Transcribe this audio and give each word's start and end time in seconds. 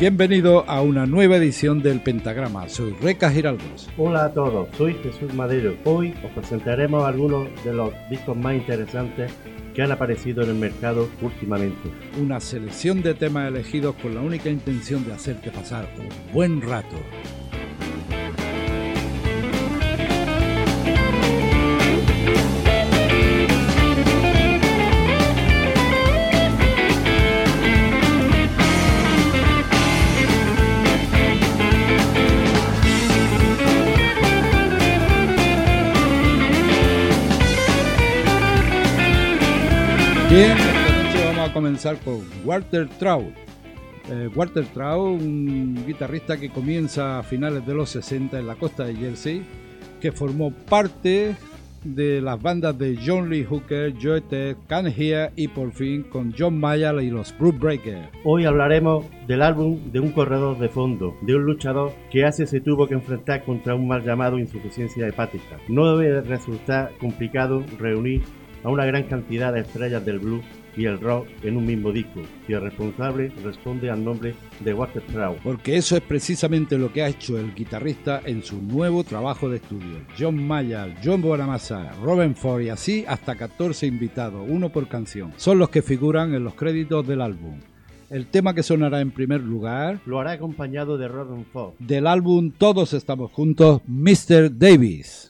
Bienvenido 0.00 0.64
a 0.66 0.80
una 0.80 1.04
nueva 1.06 1.36
edición 1.36 1.82
del 1.82 2.00
Pentagrama. 2.00 2.68
Soy 2.68 2.94
Reca 3.02 3.30
Giraldos. 3.30 3.90
Hola 3.98 4.24
a 4.26 4.32
todos, 4.32 4.68
soy 4.78 4.94
Jesús 5.02 5.34
Madero. 5.34 5.74
Hoy 5.84 6.14
os 6.24 6.30
presentaremos 6.30 7.04
algunos 7.04 7.48
de 7.64 7.74
los 7.74 7.92
discos 8.08 8.36
más 8.36 8.54
interesantes 8.54 9.30
que 9.74 9.82
han 9.82 9.92
aparecido 9.92 10.42
en 10.42 10.50
el 10.50 10.56
mercado 10.56 11.08
últimamente. 11.20 11.90
Una 12.20 12.40
selección 12.40 13.02
de 13.02 13.14
temas 13.14 13.48
elegidos 13.48 13.94
con 13.96 14.14
la 14.14 14.20
única 14.20 14.48
intención 14.48 15.04
de 15.04 15.12
hacerte 15.12 15.50
pasar 15.50 15.88
un 15.98 16.32
buen 16.32 16.62
rato. 16.62 16.96
Bien, 40.30 40.56
noche 40.56 41.24
vamos 41.24 41.50
a 41.50 41.52
comenzar 41.52 41.98
con 42.04 42.20
Walter 42.44 42.88
Trout. 43.00 43.34
Eh, 44.08 44.28
Walter 44.32 44.64
Trout, 44.66 45.20
un 45.20 45.84
guitarrista 45.84 46.38
que 46.38 46.50
comienza 46.50 47.18
a 47.18 47.24
finales 47.24 47.66
de 47.66 47.74
los 47.74 47.90
60 47.90 48.38
en 48.38 48.46
la 48.46 48.54
costa 48.54 48.84
de 48.84 48.94
Jersey, 48.94 49.42
que 50.00 50.12
formó 50.12 50.52
parte 50.52 51.34
de 51.82 52.20
las 52.20 52.40
bandas 52.40 52.78
de 52.78 52.96
John 53.04 53.28
Lee 53.28 53.44
Hooker, 53.44 53.92
Joe 54.00 54.20
Ted, 54.20 54.56
Can 54.68 54.86
Hear 54.86 55.32
y 55.34 55.48
por 55.48 55.72
fin 55.72 56.04
con 56.04 56.32
John 56.38 56.60
Mayall 56.60 57.02
y 57.02 57.10
los 57.10 57.36
Brook 57.36 57.58
Breakers. 57.58 58.10
Hoy 58.22 58.44
hablaremos 58.44 59.06
del 59.26 59.42
álbum 59.42 59.90
de 59.90 59.98
un 59.98 60.12
corredor 60.12 60.60
de 60.60 60.68
fondo, 60.68 61.16
de 61.22 61.34
un 61.34 61.42
luchador 61.42 61.92
que 62.12 62.24
hace 62.24 62.46
se 62.46 62.60
tuvo 62.60 62.86
que 62.86 62.94
enfrentar 62.94 63.44
contra 63.44 63.74
un 63.74 63.88
mal 63.88 64.04
llamado 64.04 64.38
insuficiencia 64.38 65.08
hepática. 65.08 65.58
No 65.68 65.96
debe 65.96 66.20
resultar 66.20 66.92
complicado 67.00 67.64
reunir 67.80 68.22
a 68.62 68.68
una 68.68 68.84
gran 68.84 69.04
cantidad 69.04 69.52
de 69.52 69.60
estrellas 69.60 70.04
del 70.04 70.18
blues 70.18 70.44
y 70.76 70.84
el 70.84 71.00
rock 71.00 71.26
en 71.42 71.56
un 71.56 71.66
mismo 71.66 71.92
disco, 71.92 72.20
y 72.48 72.52
el 72.52 72.62
responsable 72.62 73.32
responde 73.42 73.90
al 73.90 74.04
nombre 74.04 74.34
de 74.60 74.74
Walter 74.74 75.02
Trout. 75.12 75.38
Porque 75.42 75.76
eso 75.76 75.96
es 75.96 76.02
precisamente 76.02 76.78
lo 76.78 76.92
que 76.92 77.02
ha 77.02 77.08
hecho 77.08 77.38
el 77.38 77.54
guitarrista 77.54 78.22
en 78.24 78.42
su 78.42 78.60
nuevo 78.62 79.04
trabajo 79.04 79.48
de 79.48 79.56
estudio. 79.56 79.98
John 80.18 80.36
Mayall, 80.42 80.94
John 81.02 81.22
Bonamassa, 81.22 81.92
Robin 82.02 82.34
Ford 82.34 82.62
y 82.62 82.68
así 82.68 83.04
hasta 83.06 83.36
14 83.36 83.86
invitados, 83.86 84.46
uno 84.48 84.70
por 84.70 84.88
canción, 84.88 85.32
son 85.36 85.58
los 85.58 85.70
que 85.70 85.82
figuran 85.82 86.34
en 86.34 86.44
los 86.44 86.54
créditos 86.54 87.06
del 87.06 87.20
álbum. 87.20 87.60
El 88.10 88.26
tema 88.26 88.54
que 88.54 88.64
sonará 88.64 89.00
en 89.00 89.12
primer 89.12 89.40
lugar 89.40 90.00
lo 90.04 90.18
hará 90.18 90.32
acompañado 90.32 90.98
de 90.98 91.06
Robin 91.06 91.44
Ford. 91.44 91.74
Del 91.78 92.08
álbum 92.08 92.50
Todos 92.50 92.92
estamos 92.92 93.30
juntos, 93.30 93.82
Mr. 93.86 94.58
Davis. 94.58 95.29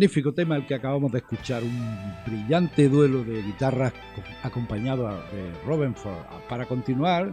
Magnífico 0.00 0.32
tema 0.32 0.56
el 0.56 0.66
que 0.66 0.74
acabamos 0.74 1.12
de 1.12 1.18
escuchar, 1.18 1.62
un 1.62 2.14
brillante 2.26 2.88
duelo 2.88 3.22
de 3.22 3.42
guitarras 3.42 3.92
acompañado 4.42 5.06
de 5.30 5.52
Robinford. 5.66 6.24
Para 6.48 6.64
continuar, 6.64 7.30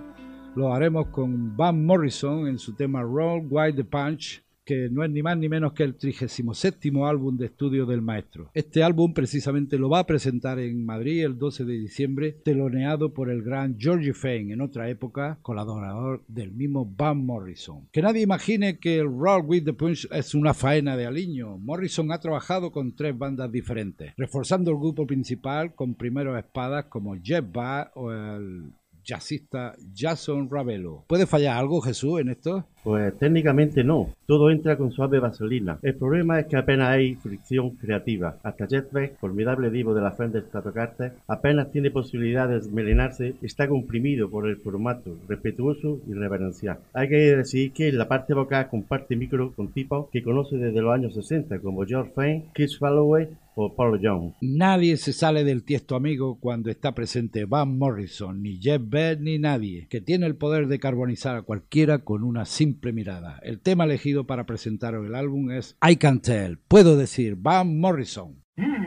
lo 0.54 0.74
haremos 0.74 1.08
con 1.08 1.56
Van 1.56 1.86
Morrison 1.86 2.46
en 2.46 2.60
su 2.60 2.76
tema 2.76 3.04
Roll 3.04 3.48
White 3.50 3.78
the 3.78 3.86
Punch, 3.86 4.44
que 4.68 4.90
no 4.90 5.02
es 5.06 5.10
ni 5.10 5.24
más 5.24 5.38
ni 5.38 5.48
menos 5.48 5.72
que 5.72 5.84
el 5.84 5.96
37 5.96 6.92
álbum 7.06 7.38
de 7.38 7.46
estudio 7.46 7.86
del 7.86 8.02
maestro. 8.02 8.52
Este 8.54 8.84
álbum 8.84 9.14
precisamente 9.14 9.78
lo 9.78 9.90
va 9.90 10.00
a 10.00 10.06
presentar 10.06 10.60
en 10.60 10.86
Madrid 10.86 11.24
el 11.24 11.38
12 11.38 11.64
de 11.64 11.80
diciembre, 11.80 12.34
teloneado 12.44 13.14
por 13.14 13.30
el 13.30 13.44
gran 13.44 13.78
George 13.80 14.14
Fane, 14.14 14.52
en 14.52 14.60
otra 14.60 14.90
época 14.90 15.40
colaborador 15.42 16.22
del 16.28 16.52
mismo 16.52 16.86
Van 16.86 17.26
Morrison. 17.26 17.88
Que 17.94 18.02
nadie 18.02 18.24
imagine 18.24 18.78
que 18.78 18.98
el 18.98 19.08
Roll 19.08 19.46
with 19.46 19.64
the 19.64 19.74
Punch 19.74 20.06
es 20.12 20.36
una 20.36 20.54
faena 20.54 20.98
de 20.98 21.06
aliño. 21.06 21.58
Morrison 21.58 22.12
ha 22.12 22.20
trabajado 22.20 22.70
con 22.74 22.94
tres 22.94 23.18
bandas 23.18 23.50
diferentes, 23.50 24.14
reforzando 24.18 24.72
el 24.72 24.78
grupo 24.78 25.08
principal 25.08 25.76
con 25.76 25.96
primeros 25.96 26.38
espadas 26.38 26.86
como 26.86 27.16
Jeff 27.24 27.46
Bass 27.54 27.88
o 27.96 28.12
el 28.12 28.74
jazzista 29.08 29.76
Jason 29.96 30.50
Ravelo. 30.52 31.06
¿Puede 31.08 31.26
fallar 31.26 31.58
algo, 31.58 31.82
Jesús, 31.82 32.20
en 32.20 32.30
esto? 32.30 32.68
Pues 32.88 33.18
técnicamente 33.20 33.84
no, 33.84 34.12
todo 34.28 34.50
entra 34.50 34.78
con 34.78 34.94
suave 34.94 35.20
vaselina. 35.20 35.78
El 35.82 35.96
problema 35.96 36.40
es 36.40 36.46
que 36.46 36.56
apenas 36.56 36.88
hay 36.88 37.16
fricción 37.16 37.72
creativa. 37.72 38.38
Hasta 38.44 38.66
Jet 38.66 38.94
Beck, 38.94 39.20
formidable 39.20 39.70
divo 39.70 39.94
de 39.94 40.00
la 40.00 40.14
Fender 40.14 40.44
Stratocaster, 40.44 41.12
apenas 41.28 41.70
tiene 41.70 41.92
posibilidad 41.92 42.48
de 42.48 42.60
desmelenarse, 42.60 43.36
está 43.42 43.68
comprimido 43.68 44.30
por 44.30 44.48
el 44.48 44.56
formato, 44.56 45.18
respetuoso 45.28 46.00
y 46.08 46.14
reverencial. 46.14 46.80
Hay 46.94 47.10
que 47.10 47.36
decir 47.36 47.74
que 47.74 47.90
en 47.90 47.98
la 47.98 48.08
parte 48.08 48.34
vocal 48.34 48.70
comparte 48.70 49.18
micro 49.18 49.52
con 49.52 49.74
tipos 49.74 50.10
que 50.10 50.24
conoce 50.24 50.56
desde 50.56 50.82
los 50.82 50.94
años 50.94 51.14
60, 51.14 51.60
como 51.60 51.86
George 51.86 52.14
Fane, 52.16 52.46
Chris 52.54 52.80
Falloway 52.80 53.28
o 53.60 53.74
Paul 53.74 54.00
Young. 54.00 54.34
Nadie 54.40 54.98
se 54.98 55.14
sale 55.14 55.44
del 55.44 55.64
tiesto 55.64 55.96
amigo 55.96 56.38
cuando 56.40 56.70
está 56.70 56.94
presente 56.94 57.46
Van 57.46 57.76
Morrison, 57.78 58.44
ni 58.44 58.62
Jeff 58.62 58.82
Beck, 58.86 59.20
ni 59.20 59.40
nadie, 59.40 59.88
que 59.90 60.00
tiene 60.00 60.28
el 60.28 60.36
poder 60.36 60.68
de 60.68 60.80
carbonizar 60.80 61.36
a 61.36 61.42
cualquiera 61.42 62.00
con 62.00 62.24
una 62.24 62.46
simple 62.46 62.77
mirada. 62.94 63.40
El 63.44 63.60
tema 63.60 63.84
elegido 63.84 64.26
para 64.26 64.46
presentar 64.46 64.96
el 64.96 65.16
álbum 65.16 65.52
es 65.52 65.78
I 65.88 65.98
Can 65.98 66.22
Tell, 66.22 66.58
puedo 66.68 66.98
decir, 66.98 67.36
Van 67.38 67.80
Morrison. 67.80 68.44
I 68.58 68.87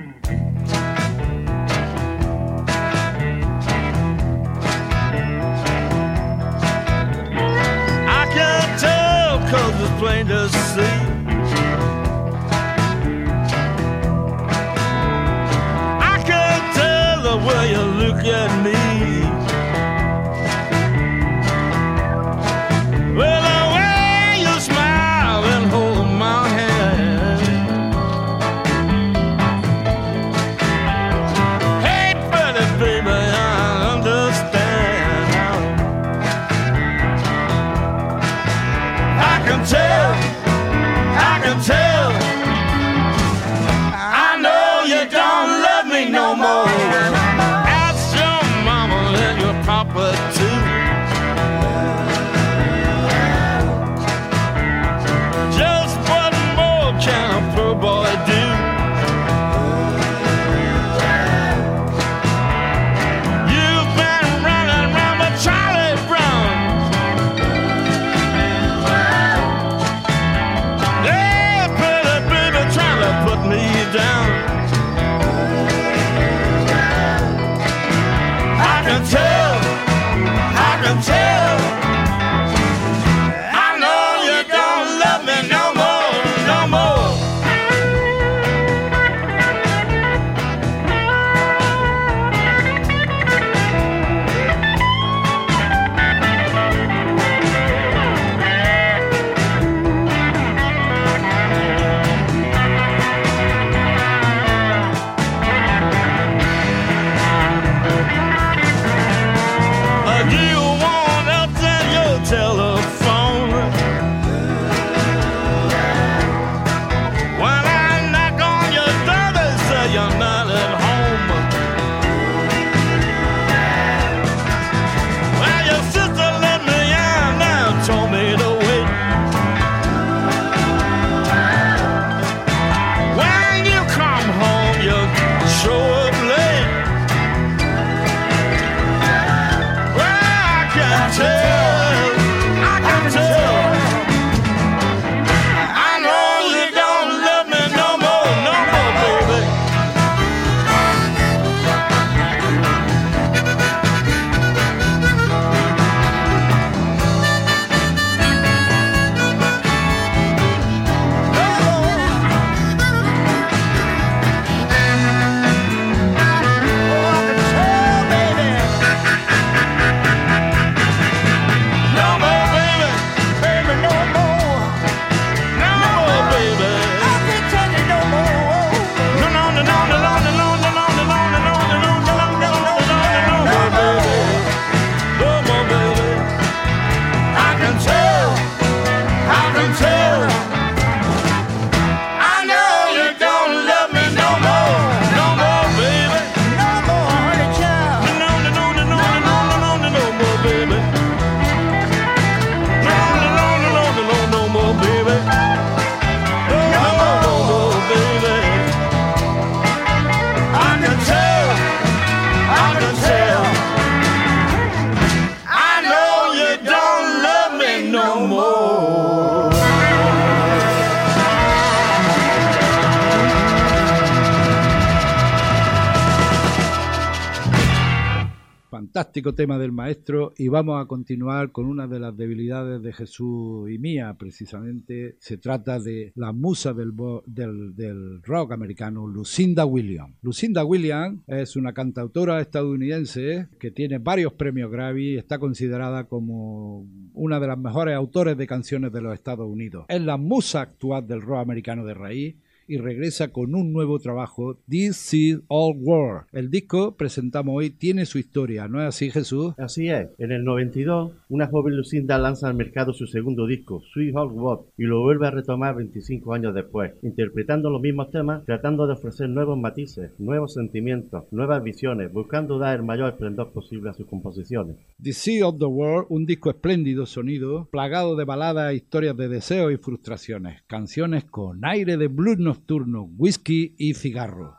Fantástico 229.30 229.40
tema 229.40 229.58
del 229.58 229.72
maestro 229.72 230.32
y 230.37 230.49
vamos 230.49 230.82
a 230.82 230.87
continuar 230.87 231.52
con 231.52 231.66
una 231.66 231.87
de 231.87 232.00
las 232.00 232.16
debilidades 232.16 232.82
de 232.82 232.92
Jesús 232.92 233.70
y 233.70 233.78
mía, 233.78 234.16
precisamente 234.18 235.16
se 235.18 235.38
trata 235.38 235.78
de 235.78 236.12
la 236.16 236.32
musa 236.32 236.72
del, 236.72 236.92
del, 237.26 237.75
del 237.75 238.22
rock 238.22 238.52
americano, 238.52 239.06
Lucinda 239.06 239.64
Williams. 239.64 240.16
Lucinda 240.22 240.64
Williams 240.64 241.22
es 241.26 241.56
una 241.56 241.72
cantautora 241.72 242.40
estadounidense 242.40 243.49
que 243.58 243.70
tiene 243.70 243.99
varios 243.99 244.32
premios 244.32 244.70
Grammy 244.70 245.12
y 245.12 245.16
está 245.16 245.38
considerada 245.38 246.04
como 246.04 246.87
una 247.14 247.40
de 247.40 247.46
las 247.46 247.58
mejores 247.58 247.94
autores 247.94 248.37
de 248.37 248.46
canciones 248.46 248.92
de 248.92 249.00
los 249.00 249.14
Estados 249.14 249.49
Unidos. 249.49 249.87
Es 249.88 250.02
la 250.02 250.16
musa 250.16 250.62
actual 250.62 251.06
del 251.06 251.22
rock 251.22 251.40
americano 251.40 251.84
de 251.84 251.94
raíz 251.94 252.37
y 252.71 252.79
regresa 252.79 253.33
con 253.33 253.57
un 253.57 253.73
nuevo 253.73 253.99
trabajo, 253.99 254.57
This 254.69 255.12
Is 255.12 255.41
All 255.49 255.77
World. 255.81 256.27
El 256.31 256.50
disco 256.50 256.95
presentamos 256.97 257.57
hoy 257.57 257.71
tiene 257.71 258.07
su 258.07 258.19
historia, 258.19 258.69
¿no 258.69 258.81
es 258.81 258.87
así 258.87 259.11
Jesús? 259.11 259.55
Así 259.59 259.89
es. 259.89 260.09
En 260.19 260.31
el 260.31 260.45
92, 260.45 261.12
una 261.31 261.49
joven 261.49 261.77
Lucinda 261.77 262.17
lanza 262.17 262.47
al 262.47 262.55
mercado 262.55 262.93
su 262.93 263.09
segundo 263.09 263.49
disco, 263.49 263.83
Sweet 263.93 264.15
All 264.15 264.31
World, 264.31 264.67
y 264.79 264.85
lo 264.85 265.00
vuelve 265.00 265.27
a 265.27 265.33
retomar 265.33 265.75
25 265.75 266.33
años 266.33 266.55
después, 266.55 266.93
interpretando 267.03 267.71
los 267.71 267.83
mismos 267.83 268.12
temas, 268.12 268.45
tratando 268.45 268.87
de 268.87 268.93
ofrecer 268.93 269.29
nuevos 269.29 269.59
matices, 269.59 270.12
nuevos 270.21 270.55
sentimientos, 270.55 271.25
nuevas 271.33 271.65
visiones, 271.65 272.12
buscando 272.12 272.61
dar 272.61 272.77
el 272.79 272.85
mayor 272.85 273.11
esplendor 273.11 273.50
posible 273.50 273.91
a 273.91 273.95
sus 273.95 274.07
composiciones. 274.07 274.77
The 275.03 275.12
Sea 275.12 275.49
of 275.49 275.59
the 275.59 275.65
World, 275.65 276.07
un 276.09 276.25
disco 276.25 276.50
espléndido 276.50 277.05
sonido, 277.07 277.69
plagado 277.73 278.15
de 278.15 278.25
baladas, 278.25 278.75
historias 278.75 279.17
de 279.17 279.27
deseos 279.27 279.73
y 279.73 279.77
frustraciones, 279.77 280.62
canciones 280.69 281.25
con 281.25 281.65
aire 281.65 281.97
de 281.97 282.07
blues 282.07 282.39
nocturno, 282.61 283.09
whisky 283.17 283.75
y 283.79 283.95
cigarro. 283.95 284.55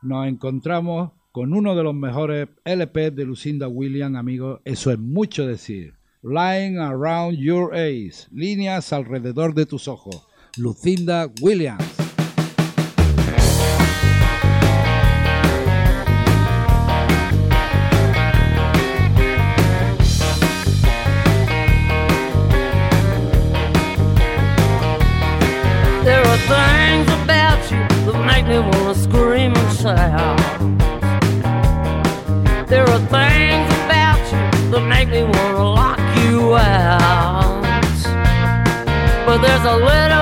Nos 0.00 0.26
encontramos 0.26 1.12
con 1.32 1.52
uno 1.52 1.74
de 1.74 1.82
los 1.82 1.94
mejores 1.94 2.48
LP 2.64 3.10
de 3.10 3.24
Lucinda 3.26 3.68
Williams, 3.68 4.16
amigos, 4.16 4.60
eso 4.64 4.90
es 4.90 4.98
mucho 4.98 5.46
decir. 5.46 5.94
Lying 6.22 6.78
Around 6.78 7.38
Your 7.38 7.76
Eyes, 7.76 8.28
líneas 8.32 8.92
alrededor 8.92 9.54
de 9.54 9.66
tus 9.66 9.86
ojos. 9.86 10.26
Lucinda 10.56 11.30
Williams. 11.42 11.91
But 39.32 39.40
there's 39.40 39.64
a 39.64 39.76
little 39.76 40.21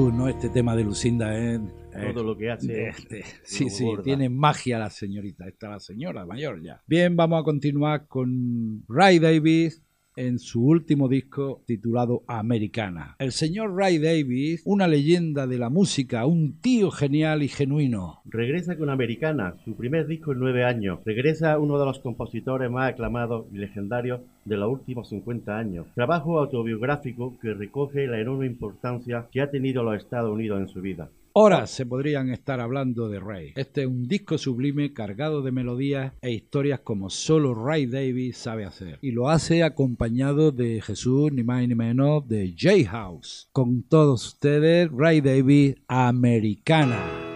Jesús, 0.00 0.14
¿no? 0.14 0.28
Este 0.28 0.48
tema 0.48 0.74
de 0.76 0.84
Lucinda 0.84 1.36
es... 1.36 1.60
es- 1.94 2.14
Todo 2.14 2.24
lo 2.24 2.36
que 2.36 2.50
hace 2.50 2.66
de- 2.72 2.88
es 2.88 3.08
de- 3.08 3.24
sí, 3.42 3.68
sí, 3.70 3.84
tiene 4.02 4.28
magia 4.28 4.78
la 4.78 4.90
señorita, 4.90 5.46
está 5.46 5.70
la 5.70 5.80
señora 5.80 6.24
mayor 6.24 6.62
ya. 6.62 6.82
Bien, 6.86 7.16
vamos 7.16 7.40
a 7.40 7.44
continuar 7.44 8.06
con 8.06 8.84
Ray 8.88 9.18
Davis 9.18 9.82
en 10.20 10.38
su 10.38 10.66
último 10.66 11.08
disco 11.08 11.62
titulado 11.66 12.22
Americana. 12.26 13.16
El 13.18 13.32
señor 13.32 13.74
Ray 13.74 13.98
Davis, 13.98 14.62
una 14.66 14.86
leyenda 14.86 15.46
de 15.46 15.56
la 15.56 15.70
música, 15.70 16.26
un 16.26 16.60
tío 16.60 16.90
genial 16.90 17.42
y 17.42 17.48
genuino. 17.48 18.20
Regresa 18.26 18.76
con 18.76 18.90
Americana, 18.90 19.54
su 19.64 19.74
primer 19.76 20.06
disco 20.06 20.32
en 20.32 20.40
nueve 20.40 20.64
años. 20.64 21.00
Regresa 21.06 21.58
uno 21.58 21.78
de 21.78 21.86
los 21.86 22.00
compositores 22.00 22.70
más 22.70 22.92
aclamados 22.92 23.46
y 23.50 23.56
legendarios 23.56 24.20
de 24.44 24.56
los 24.58 24.70
últimos 24.70 25.08
50 25.08 25.56
años. 25.56 25.86
Trabajo 25.94 26.38
autobiográfico 26.38 27.38
que 27.40 27.54
recoge 27.54 28.06
la 28.06 28.20
enorme 28.20 28.46
importancia 28.46 29.26
que 29.32 29.40
ha 29.40 29.50
tenido 29.50 29.82
los 29.82 29.96
Estados 29.96 30.30
Unidos 30.30 30.60
en 30.60 30.68
su 30.68 30.82
vida. 30.82 31.08
Horas 31.32 31.70
se 31.70 31.86
podrían 31.86 32.30
estar 32.30 32.58
hablando 32.58 33.08
de 33.08 33.20
Ray. 33.20 33.52
Este 33.54 33.82
es 33.82 33.86
un 33.86 34.08
disco 34.08 34.36
sublime 34.36 34.92
cargado 34.92 35.42
de 35.42 35.52
melodías 35.52 36.12
e 36.22 36.32
historias 36.32 36.80
como 36.80 37.08
solo 37.08 37.54
Ray 37.54 37.86
Davis 37.86 38.36
sabe 38.36 38.64
hacer. 38.64 38.98
Y 39.00 39.12
lo 39.12 39.28
hace 39.28 39.62
acompañado 39.62 40.50
de 40.50 40.82
Jesús, 40.82 41.32
ni 41.32 41.44
más 41.44 41.66
ni 41.68 41.76
menos, 41.76 42.26
de 42.26 42.52
J 42.60 42.90
House. 42.90 43.48
Con 43.52 43.84
todos 43.84 44.26
ustedes, 44.26 44.90
Ray 44.90 45.20
Davis, 45.20 45.76
Americana. 45.86 47.29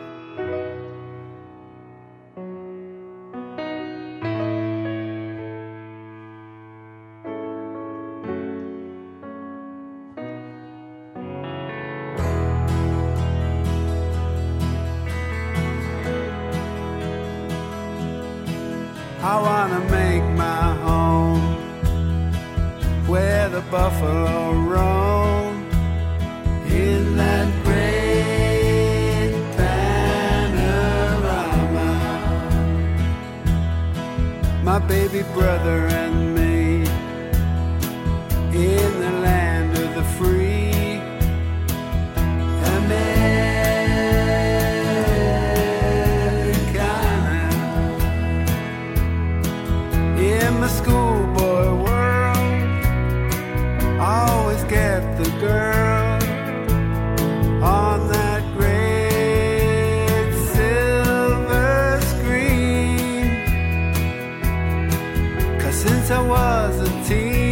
eternity. 67.04 67.43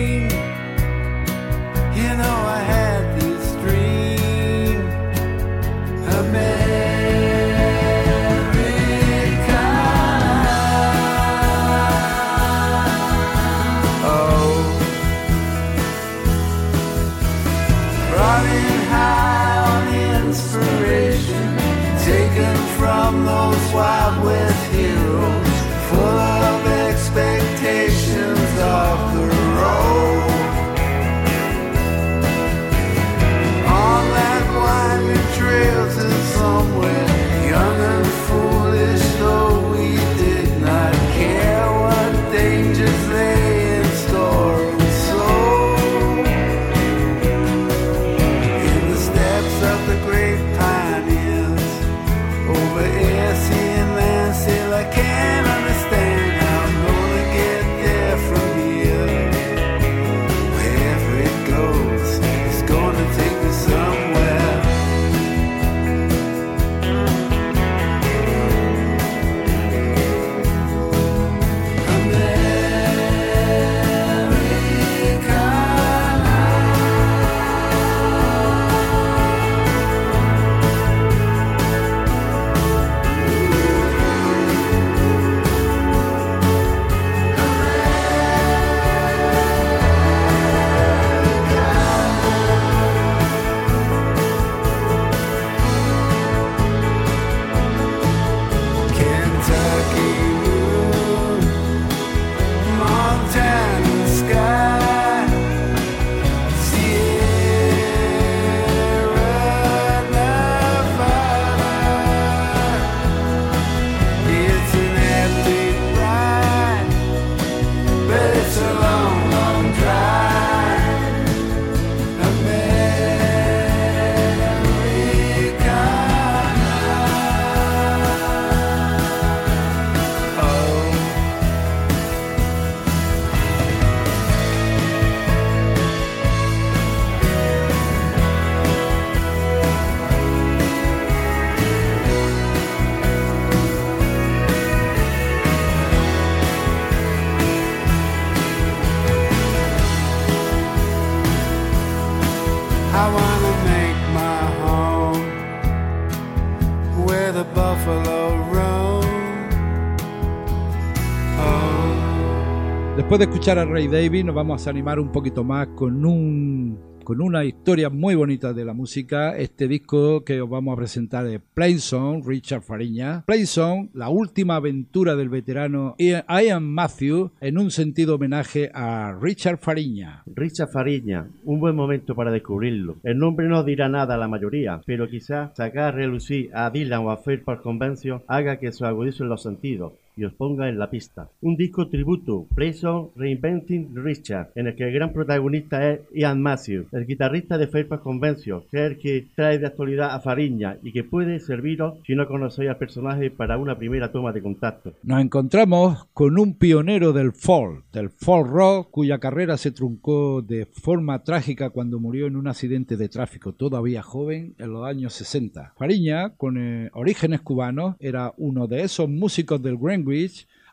Después 163.12 163.28
de 163.28 163.34
escuchar 163.34 163.58
a 163.58 163.66
Ray 163.66 163.88
David, 163.88 164.24
nos 164.24 164.34
vamos 164.34 164.66
a 164.66 164.70
animar 164.70 164.98
un 164.98 165.12
poquito 165.12 165.44
más 165.44 165.68
con 165.76 166.06
un 166.06 166.78
con 167.04 167.20
una 167.20 167.44
historia 167.44 167.90
muy 167.90 168.14
bonita 168.14 168.54
de 168.54 168.64
la 168.64 168.72
música. 168.72 169.36
Este 169.36 169.68
disco 169.68 170.24
que 170.24 170.40
os 170.40 170.48
vamos 170.48 170.72
a 170.72 170.76
presentar 170.76 171.26
es 171.26 171.82
Song, 171.82 172.22
Richard 172.26 172.62
Fariña. 172.62 173.22
Play 173.26 173.44
Song, 173.44 173.88
la 173.92 174.08
última 174.08 174.56
aventura 174.56 175.14
del 175.14 175.28
veterano 175.28 175.94
Ian 175.98 176.64
Matthew, 176.64 177.32
en 177.42 177.58
un 177.58 177.70
sentido 177.70 178.14
homenaje 178.14 178.70
a 178.72 179.14
Richard 179.20 179.58
Fariña. 179.58 180.22
Richard 180.24 180.70
Fariña, 180.70 181.26
un 181.44 181.60
buen 181.60 181.76
momento 181.76 182.14
para 182.14 182.30
descubrirlo. 182.30 182.96
El 183.02 183.18
nombre 183.18 183.46
no 183.46 183.62
dirá 183.62 183.90
nada 183.90 184.14
a 184.14 184.18
la 184.18 184.28
mayoría, 184.28 184.80
pero 184.86 185.06
quizás 185.10 185.54
sacar 185.54 185.84
a 185.84 185.90
relucir 185.92 186.48
a 186.54 186.70
Dylan 186.70 187.04
o 187.04 187.10
a 187.10 187.18
Fairport 187.18 187.62
Convention 187.62 188.22
haga 188.26 188.58
que 188.58 188.72
se 188.72 188.86
agudicen 188.86 189.28
los 189.28 189.42
sentidos 189.42 189.92
y 190.16 190.24
os 190.24 190.32
ponga 190.34 190.68
en 190.68 190.78
la 190.78 190.90
pista. 190.90 191.28
Un 191.40 191.56
disco 191.56 191.88
tributo, 191.88 192.46
Prison 192.54 193.10
Reinventing 193.16 193.94
Richard, 193.94 194.50
en 194.54 194.68
el 194.68 194.76
que 194.76 194.84
el 194.84 194.92
gran 194.92 195.12
protagonista 195.12 195.90
es 195.90 196.00
Ian 196.14 196.42
Matthews, 196.42 196.86
el 196.92 197.06
guitarrista 197.06 197.58
de 197.58 197.66
Fairport 197.66 198.02
Convention, 198.02 198.64
que 198.70 198.84
es 198.84 198.90
el 198.92 198.98
que 198.98 199.26
trae 199.34 199.58
de 199.58 199.66
actualidad 199.66 200.14
a 200.14 200.20
Fariña 200.20 200.78
y 200.82 200.92
que 200.92 201.04
puede 201.04 201.40
serviros 201.40 201.98
si 202.06 202.14
no 202.14 202.26
conocéis 202.26 202.70
al 202.70 202.76
personaje 202.76 203.30
para 203.30 203.58
una 203.58 203.78
primera 203.78 204.12
toma 204.12 204.32
de 204.32 204.42
contacto. 204.42 204.92
Nos 205.02 205.20
encontramos 205.20 206.06
con 206.12 206.38
un 206.38 206.54
pionero 206.54 207.12
del 207.12 207.32
folk, 207.32 207.84
del 207.92 208.10
folk 208.10 208.48
rock, 208.48 208.90
cuya 208.90 209.18
carrera 209.18 209.56
se 209.56 209.70
truncó 209.70 210.42
de 210.42 210.66
forma 210.66 211.22
trágica 211.22 211.70
cuando 211.70 211.98
murió 211.98 212.26
en 212.26 212.36
un 212.36 212.48
accidente 212.48 212.96
de 212.96 213.08
tráfico, 213.08 213.52
todavía 213.52 214.02
joven, 214.02 214.54
en 214.58 214.72
los 214.72 214.86
años 214.86 215.12
60. 215.14 215.74
Fariña, 215.76 216.30
con 216.36 216.58
eh, 216.58 216.90
orígenes 216.94 217.40
cubanos, 217.40 217.96
era 218.00 218.32
uno 218.36 218.66
de 218.66 218.82
esos 218.82 219.08
músicos 219.08 219.62
del 219.62 219.76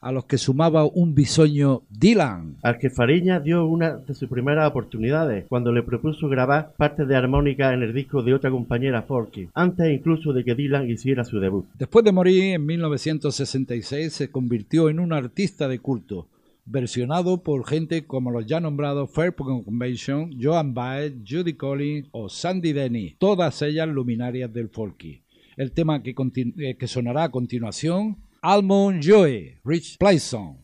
A 0.02 0.12
los 0.12 0.26
que 0.26 0.38
sumaba 0.38 0.86
un 0.86 1.14
bisoño 1.14 1.82
Dylan. 1.90 2.56
al 2.64 2.78
que 2.78 2.90
Fariña 2.90 3.42
dio 3.42 3.66
una 3.66 3.98
de 3.98 4.16
sus 4.16 4.30
primeras 4.30 4.70
oportunidades 4.70 5.46
cuando 5.50 5.74
le 5.74 5.84
propuso 5.84 6.30
grabar 6.30 6.74
partes 6.78 7.06
de 7.06 7.18
armónica 7.18 7.74
en 7.74 7.84
el 7.84 7.94
disco 7.94 8.24
de 8.24 8.34
otra 8.34 8.50
compañera 8.50 9.02
Forky, 9.02 9.50
antes 9.54 9.92
incluso 9.92 10.32
de 10.32 10.46
que 10.46 10.56
Dylan 10.56 10.90
hiciera 10.90 11.26
su 11.26 11.40
debut. 11.40 11.66
Después 11.78 12.06
de 12.06 12.14
morir 12.14 12.56
en 12.56 12.66
1966 12.66 14.14
se 14.14 14.32
convirtió 14.32 14.90
en 14.90 15.02
un 15.02 15.12
artista 15.12 15.68
de 15.68 15.80
culto, 15.80 16.28
versionado 16.66 17.44
por 17.44 17.66
gente 17.66 18.06
como 18.06 18.32
los 18.32 18.46
ya 18.46 18.60
nombrados 18.60 19.10
Fairport 19.12 19.66
Convention, 19.66 20.32
Joan 20.40 20.74
Baez, 20.74 21.14
Judy 21.28 21.54
Collins 21.54 22.08
o 22.12 22.30
Sandy 22.30 22.74
Denny, 22.74 23.16
todas 23.18 23.62
ellas 23.62 23.88
luminarias 23.88 24.54
del 24.54 24.70
folky. 24.70 25.22
El 25.58 25.72
tema 25.72 26.02
que, 26.02 26.16
eh, 26.58 26.76
que 26.76 26.88
sonará 26.88 27.26
a 27.26 27.32
continuación, 27.32 28.18
Almond 28.42 29.02
Joy, 29.02 29.56
Rich 29.64 29.98
Playson. 30.00 30.56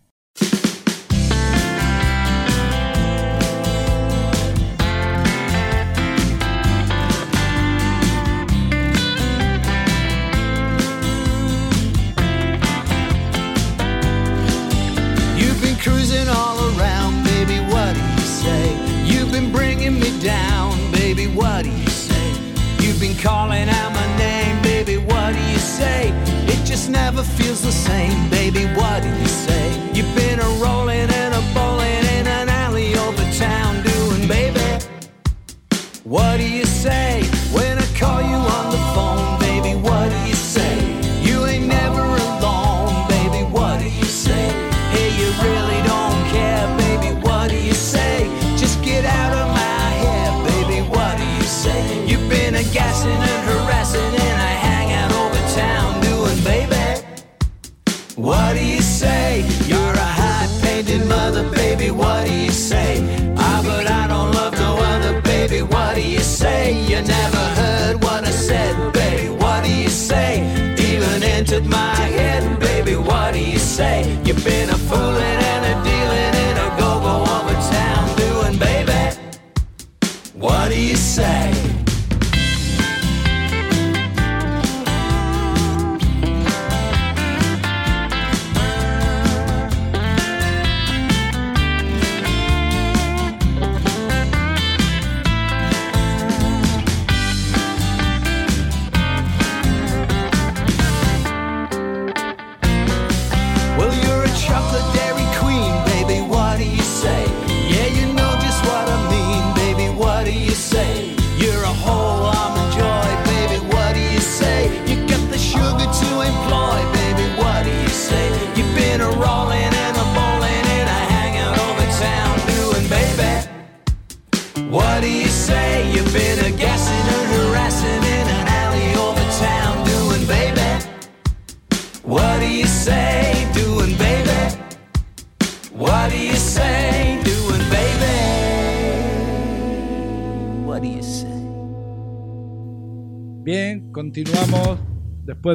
cruising 15.81 16.27
all 16.29 16.57
around, 16.79 17.23
baby, 17.25 17.59
what 17.71 17.93
do 17.93 18.01
you 18.01 18.19
say? 18.21 19.05
You've 19.05 19.31
been 19.31 19.51
bringing 19.51 19.99
me 19.99 20.19
down, 20.19 20.71
baby, 20.91 21.27
what 21.27 21.63
do 21.63 21.69
you 21.69 21.89
say? 21.89 22.31
You've 22.79 22.99
been 22.99 23.15
calling 23.17 23.69
out 23.69 23.94
never 26.89 27.24
feels 27.24 27.62
the 27.62 27.71
same, 27.71 28.30
baby, 28.30 28.65
what 28.76 29.02
do 29.02 29.10
you 29.10 29.28
say? 29.28 29.91
You've 29.93 30.13
been 30.15 30.39
a 30.39 30.50
rolling 30.63 31.10
and 31.10 31.34
a 31.34 31.41
bowling 31.54 32.04
in 32.17 32.28
an 32.28 32.50
alley 32.50 32.95
over 32.95 33.24
town 33.32 33.84
doing, 33.84 34.28
baby. 34.28 34.60
What 36.04 36.38
do 36.38 36.48
you 36.48 36.65
say 36.65 37.24
when 37.52 37.78
I 37.78 37.86
call 37.98 38.21
you 38.21 38.36
on 38.36 38.71
the 38.71 38.82
phone, 38.93 39.39
baby? 39.39 39.76
What 39.80 40.10
do 40.10 40.17
you 40.28 40.36
say? 40.36 40.76
You 41.21 41.45
ain't 41.45 41.67
never 41.67 42.02
alone, 42.02 43.08
baby. 43.08 43.43
What 43.52 43.80
do 43.80 43.86
you 43.86 44.06
say? 44.06 44.45
Hey, 44.91 45.10
you 45.19 45.28
really 45.48 45.82
don't 45.88 46.19
care, 46.36 46.67
baby. 46.78 47.15
What 47.26 47.50
do 47.50 47.58
you 47.58 47.74
say? 47.74 48.30
Just 48.58 48.84
get 48.84 49.06
out 49.06 49.34
of 49.34 49.48
my 49.50 49.89
head, 50.04 50.32
baby. 50.50 50.88
What 50.89 51.17
do 51.17 51.24
you 51.24 51.43
say? 51.43 52.06
You've 52.06 52.30
been 52.30 52.56
a 52.56 52.63
gassing 52.63 53.12
and 53.12 53.41
harassing, 53.50 53.64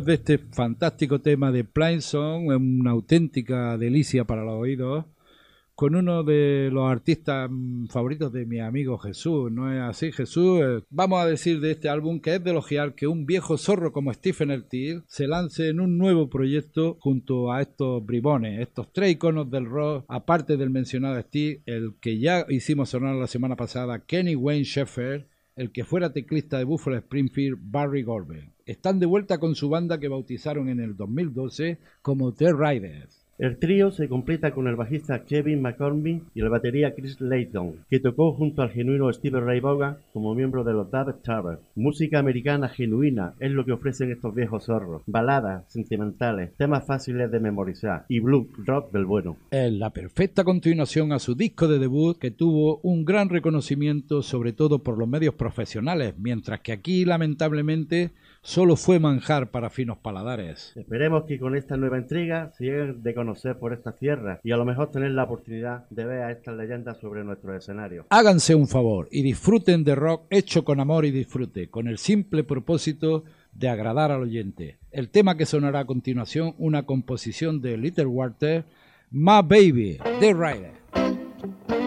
De 0.05 0.15
este 0.15 0.39
fantástico 0.39 1.21
tema 1.21 1.53
de 1.53 1.67
Song, 2.01 2.47
una 2.49 2.91
auténtica 2.93 3.77
delicia 3.77 4.25
para 4.25 4.45
los 4.45 4.55
oídos, 4.55 5.05
con 5.75 5.95
uno 5.95 6.23
de 6.23 6.71
los 6.73 6.91
artistas 6.91 7.51
favoritos 7.91 8.33
de 8.33 8.47
mi 8.47 8.61
amigo 8.61 8.99
Jesús. 8.99 9.53
¿No 9.53 9.73
es 9.73 9.81
así, 9.81 10.11
Jesús? 10.11 10.61
Eh, 10.63 10.83
Vamos 10.91 11.21
a 11.21 11.27
decir 11.27 11.61
de 11.61 11.73
este 11.73 11.89
álbum 11.89 12.21
que 12.21 12.37
es 12.37 12.45
de 12.45 12.51
elogiar 12.51 12.95
que 12.95 13.07
un 13.07 13.27
viejo 13.27 13.59
zorro 13.59 13.93
como 13.93 14.13
Stephen 14.13 14.51
Eltir 14.51 15.03
se 15.07 15.27
lance 15.27 15.69
en 15.69 15.81
un 15.81 15.99
nuevo 15.99 16.31
proyecto 16.31 16.97
junto 17.01 17.53
a 17.53 17.61
estos 17.61 18.05
bribones, 18.05 18.61
estos 18.61 18.93
tres 18.93 19.13
iconos 19.13 19.51
del 19.51 19.67
rock, 19.67 20.05
aparte 20.09 20.57
del 20.57 20.71
mencionado 20.71 21.21
Steve, 21.21 21.63
el 21.67 21.95
que 22.01 22.19
ya 22.19 22.47
hicimos 22.49 22.89
sonar 22.89 23.17
la 23.17 23.27
semana 23.27 23.57
pasada, 23.57 24.05
Kenny 24.07 24.35
Wayne 24.35 24.65
Sheffer, 24.65 25.30
el 25.61 25.73
que 25.73 25.85
fuera 25.85 26.11
teclista 26.11 26.57
de 26.57 26.64
Buffalo 26.64 26.96
Springfield, 26.96 27.59
Barry 27.61 28.03
Gorbe. 28.03 28.55
Están 28.64 28.99
de 28.99 29.05
vuelta 29.05 29.37
con 29.37 29.55
su 29.55 29.68
banda 29.68 30.01
que 30.01 30.09
bautizaron 30.09 30.70
en 30.70 30.81
el 30.81 30.96
2012 30.96 31.79
como 32.01 32.33
The 32.33 32.55
Riders. 32.55 33.19
El 33.40 33.57
trío 33.57 33.90
se 33.90 34.07
completa 34.07 34.50
con 34.50 34.68
el 34.68 34.76
bajista 34.76 35.24
Kevin 35.24 35.62
McCormick 35.62 36.24
y 36.35 36.42
el 36.42 36.50
batería 36.50 36.94
Chris 36.94 37.22
Layton, 37.22 37.87
que 37.88 37.98
tocó 37.98 38.35
junto 38.35 38.61
al 38.61 38.68
genuino 38.68 39.11
Steve 39.11 39.40
Ray 39.40 39.61
Vaughan 39.61 39.96
como 40.12 40.35
miembro 40.35 40.62
de 40.62 40.74
los 40.74 40.90
Dave 40.90 41.14
Travers. 41.22 41.59
Música 41.74 42.18
americana 42.18 42.68
genuina 42.68 43.33
es 43.40 43.50
lo 43.50 43.64
que 43.64 43.72
ofrecen 43.72 44.11
estos 44.11 44.35
viejos 44.35 44.66
zorros. 44.66 45.00
Baladas 45.07 45.64
sentimentales, 45.72 46.55
temas 46.59 46.85
fáciles 46.85 47.31
de 47.31 47.40
memorizar 47.40 48.05
y 48.11 48.20
blues 48.20 48.46
rock 48.59 48.92
del 48.92 49.07
bueno. 49.07 49.38
Es 49.50 49.72
la 49.72 49.88
perfecta 49.88 50.44
continuación 50.44 51.11
a 51.12 51.18
su 51.18 51.35
disco 51.35 51.66
de 51.66 51.79
debut 51.79 52.18
que 52.18 52.31
tuvo 52.31 52.81
un 52.83 53.07
gran 53.07 53.31
reconocimiento 53.31 54.20
sobre 54.20 54.53
todo 54.53 54.83
por 54.83 54.98
los 54.98 55.09
medios 55.09 55.33
profesionales, 55.33 56.12
mientras 56.18 56.61
que 56.61 56.72
aquí 56.72 57.07
lamentablemente 57.07 58.11
solo 58.42 58.76
fue 58.76 58.98
manjar 58.98 59.50
para 59.50 59.70
finos 59.70 59.98
paladares. 59.98 60.72
Esperemos 60.76 61.24
que 61.24 61.38
con 61.38 61.57
esta 61.57 61.76
nueva 61.76 61.98
entrega 61.98 62.53
se 62.57 62.64
lleguen 62.64 63.03
de 63.03 63.14
conocer 63.14 63.59
por 63.59 63.72
estas 63.72 63.96
tierras 63.96 64.40
y 64.42 64.53
a 64.53 64.57
lo 64.57 64.64
mejor 64.64 64.90
tener 64.90 65.11
la 65.12 65.24
oportunidad 65.24 65.88
de 65.90 66.05
ver 66.05 66.22
a 66.22 66.33
estas 66.33 66.57
leyendas 66.57 66.98
sobre 66.98 67.24
nuestro 67.24 67.55
escenario. 67.57 68.07
Háganse 68.11 68.55
un 68.55 68.68
favor 68.68 69.09
y 69.11 69.22
disfruten 69.22 69.85
de 69.85 69.94
rock 69.94 70.26
hecho 70.31 70.64
con 70.64 70.81
amor 70.81 71.05
y 71.05 71.11
disfrute, 71.11 71.68
con 71.68 71.88
el 71.88 71.98
simple 71.98 72.44
propósito 72.44 73.24
de 73.53 73.68
agradar 73.68 74.11
al 74.11 74.22
oyente. 74.22 74.79
El 74.90 75.11
tema 75.11 75.37
que 75.37 75.46
sonará 75.46 75.81
a 75.81 75.87
continuación, 75.87 76.55
una 76.59 76.85
composición 76.85 77.61
de 77.61 77.76
Little 77.76 78.07
Walter, 78.07 78.64
My 79.11 79.42
Baby, 79.42 79.98
The 80.20 80.35
Rider. 80.35 81.80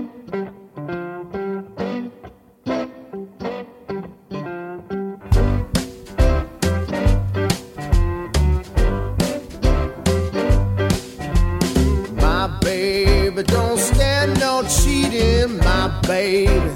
Baby. 16.07 16.71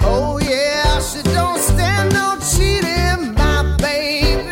Oh 0.00 0.38
yeah, 0.42 1.00
she 1.00 1.22
don't 1.22 1.58
stand 1.58 2.12
no 2.12 2.36
cheating, 2.50 3.34
my 3.34 3.76
baby. 3.78 4.42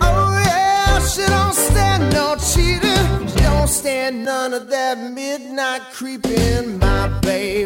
Oh 0.00 0.42
yeah, 0.44 0.98
she 1.06 1.24
don't 1.26 1.54
stand 1.54 2.12
no 2.12 2.36
cheating. 2.36 3.28
She 3.28 3.40
don't 3.40 3.68
stand 3.68 4.24
none 4.24 4.54
of 4.54 4.68
that 4.68 4.98
midnight 4.98 5.82
creeping, 5.92 6.78
my 6.78 7.08
baby. 7.20 7.65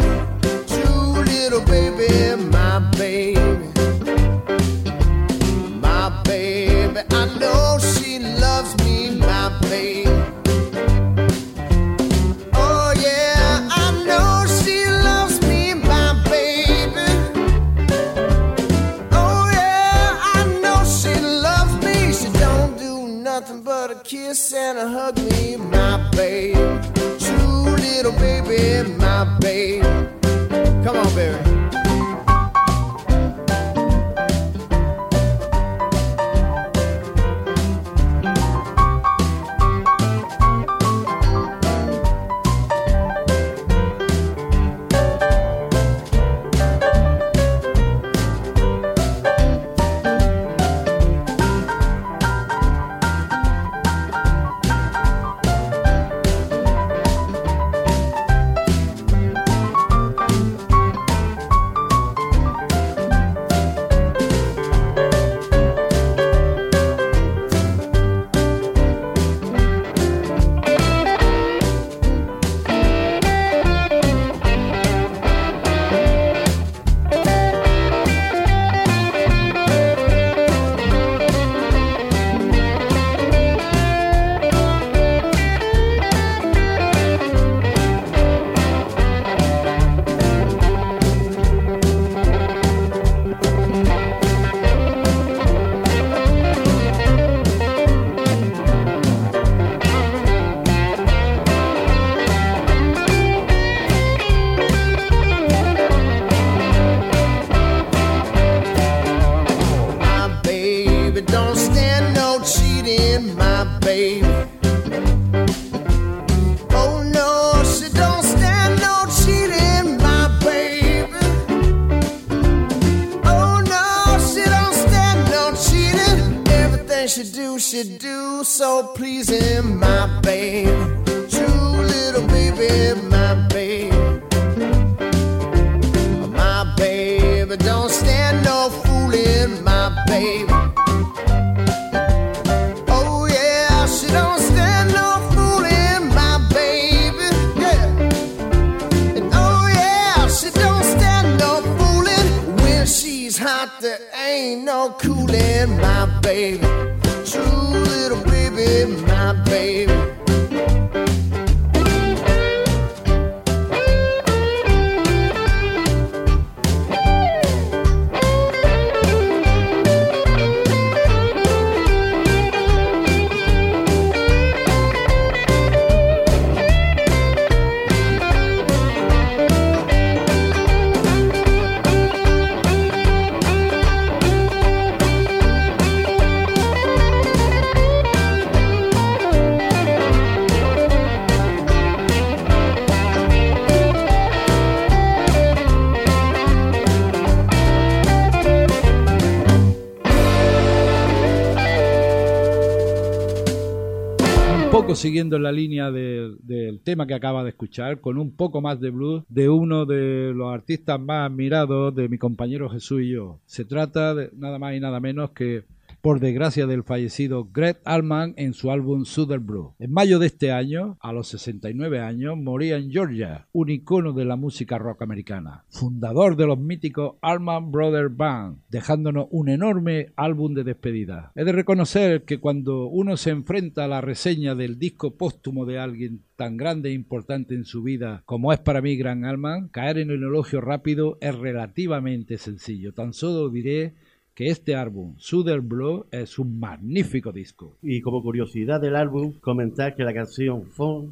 Poco 204.91 205.01
siguiendo 205.01 205.37
en 205.37 205.43
la 205.43 205.53
línea 205.53 205.91
de- 205.91 206.35
del 206.43 206.81
tema 206.81 207.07
que 207.07 207.15
acaba 207.15 207.43
de 207.45 207.51
escuchar, 207.51 208.01
con 208.01 208.19
un 208.19 208.31
poco 208.33 208.61
más 208.61 208.81
de 208.81 208.91
blues 208.91 209.25
de 209.29 209.49
uno 209.49 209.87
de 209.87 210.33
los 210.35 210.53
artistas 210.53 211.01
más 211.01 211.31
admirados 211.31 211.95
de 211.95 212.09
mi 212.09 212.19
compañero 212.19 212.69
Jesús 212.69 213.03
y 213.03 213.11
yo. 213.11 213.39
Se 213.47 213.65
trata 213.65 214.15
de 214.15 214.31
nada 214.37 214.59
más 214.59 214.75
y 214.75 214.81
nada 214.81 215.01
menos 215.01 215.31
que, 215.31 215.65
por 216.01 216.21
desgracia 216.21 216.67
del 216.67 216.85
fallecido 216.85 217.49
Greg 217.53 217.81
Allman 217.85 218.35
en 218.37 218.55
su 218.55 218.71
álbum 218.71 219.05
Southern 219.05 219.47
Blue. 219.47 219.75
En 219.79 219.93
mayo 219.93 220.19
de 220.19 220.27
este 220.27 220.53
año, 220.53 220.97
a 221.01 221.13
los 221.13 221.29
69 221.29 222.01
años, 222.01 222.37
moría 222.37 222.77
en 222.77 222.91
Georgia, 222.91 223.47
un 223.53 223.71
icono 223.71 224.13
de 224.13 224.25
la 224.25 224.37
música 224.37 224.79
rock 224.79 225.03
americana, 225.03 225.65
fundador 225.69 226.37
de 226.37 226.47
los 226.47 226.59
míticos 226.59 227.17
Allman 227.21 227.71
Brothers 227.71 228.17
Band, 228.17 228.59
dejándonos 228.71 229.27
un 229.31 229.49
enorme 229.49 230.13
álbum 230.17 230.55
de 230.55 230.65
despedida. 230.65 231.33
He 231.35 231.45
de 231.45 231.53
reconocer 231.53 232.25
que 232.25 232.39
cuando 232.39 232.87
uno 232.87 233.17
se 233.17 233.31
enfrenta 233.31 233.85
a 233.85 233.89
la 233.89 234.01
reseña 234.01 234.55
del 234.55 234.79
disco 234.79 235.17
póstumo 235.17 235.67
de 235.67 235.79
alguien 235.79 236.23
tan 236.37 236.57
grande 236.57 236.89
e 236.89 236.93
importante 236.95 237.55
en 237.55 237.65
su 237.65 237.83
vida 237.83 238.23
como 238.25 238.53
es 238.53 238.59
para 238.59 238.81
mí 238.81 238.97
Gran 238.97 239.25
Allman, 239.25 239.69
caer 239.69 239.99
en 239.99 240.11
el 240.11 240.23
elogio 240.23 240.61
rápido 240.61 241.19
es 241.21 241.35
relativamente 241.35 242.39
sencillo. 242.39 242.95
Tan 242.95 243.13
solo 243.13 243.51
diré 243.51 243.95
que 244.41 244.47
este 244.47 244.75
álbum, 244.75 245.17
Southern 245.19 245.69
Blue, 245.69 246.07
es 246.11 246.39
un 246.39 246.59
magnífico 246.59 247.31
disco. 247.31 247.77
Y 247.83 248.01
como 248.01 248.23
curiosidad 248.23 248.81
del 248.81 248.97
álbum, 248.97 249.35
comentar 249.39 249.95
que 249.95 250.03
la 250.03 250.15
canción 250.15 250.65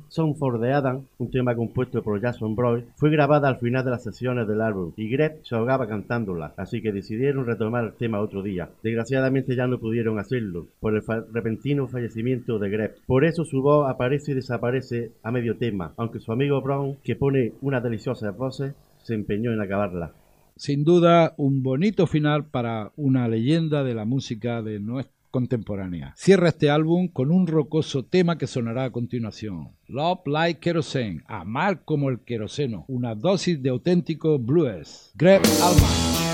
Song 0.08 0.34
for 0.38 0.58
the 0.58 0.72
Adam, 0.72 1.02
un 1.18 1.30
tema 1.30 1.54
compuesto 1.54 2.02
por 2.02 2.22
Jason 2.22 2.56
Broy, 2.56 2.86
fue 2.96 3.10
grabada 3.10 3.50
al 3.50 3.58
final 3.58 3.84
de 3.84 3.90
las 3.90 4.02
sesiones 4.02 4.48
del 4.48 4.62
álbum 4.62 4.94
y 4.96 5.10
Greg 5.10 5.40
se 5.42 5.54
ahogaba 5.54 5.86
cantándola, 5.86 6.54
así 6.56 6.80
que 6.80 6.90
decidieron 6.90 7.44
retomar 7.44 7.84
el 7.84 7.92
tema 7.92 8.22
otro 8.22 8.42
día. 8.42 8.70
Desgraciadamente 8.82 9.54
ya 9.54 9.66
no 9.66 9.78
pudieron 9.78 10.18
hacerlo 10.18 10.66
por 10.80 10.94
el 10.94 11.02
repentino 11.30 11.86
fallecimiento 11.86 12.58
de 12.58 12.70
Greg. 12.70 12.94
Por 13.06 13.26
eso 13.26 13.44
su 13.44 13.60
voz 13.60 13.90
aparece 13.90 14.32
y 14.32 14.36
desaparece 14.36 15.12
a 15.22 15.30
medio 15.30 15.58
tema, 15.58 15.92
aunque 15.98 16.20
su 16.20 16.32
amigo 16.32 16.62
Brown, 16.62 16.96
que 17.04 17.14
pone 17.14 17.52
unas 17.60 17.82
deliciosas 17.82 18.34
voces, 18.34 18.72
se 19.02 19.12
empeñó 19.12 19.52
en 19.52 19.60
acabarla. 19.60 20.14
Sin 20.58 20.82
duda, 20.82 21.34
un 21.36 21.62
bonito 21.62 22.08
final 22.08 22.46
para 22.46 22.92
una 22.96 23.28
leyenda 23.28 23.84
de 23.84 23.94
la 23.94 24.04
música 24.04 24.60
de 24.60 24.80
nuestra 24.80 25.14
contemporánea. 25.30 26.14
Cierra 26.16 26.48
este 26.48 26.68
álbum 26.68 27.06
con 27.06 27.30
un 27.30 27.46
rocoso 27.46 28.04
tema 28.04 28.38
que 28.38 28.48
sonará 28.48 28.84
a 28.84 28.90
continuación. 28.90 29.70
Love 29.86 30.26
Like 30.26 30.58
Kerosene, 30.58 31.22
amar 31.26 31.84
como 31.84 32.10
el 32.10 32.20
queroseno, 32.20 32.84
una 32.88 33.14
dosis 33.14 33.62
de 33.62 33.70
auténtico 33.70 34.38
blues. 34.38 35.12
Greg 35.14 35.42
Allman. 35.62 36.27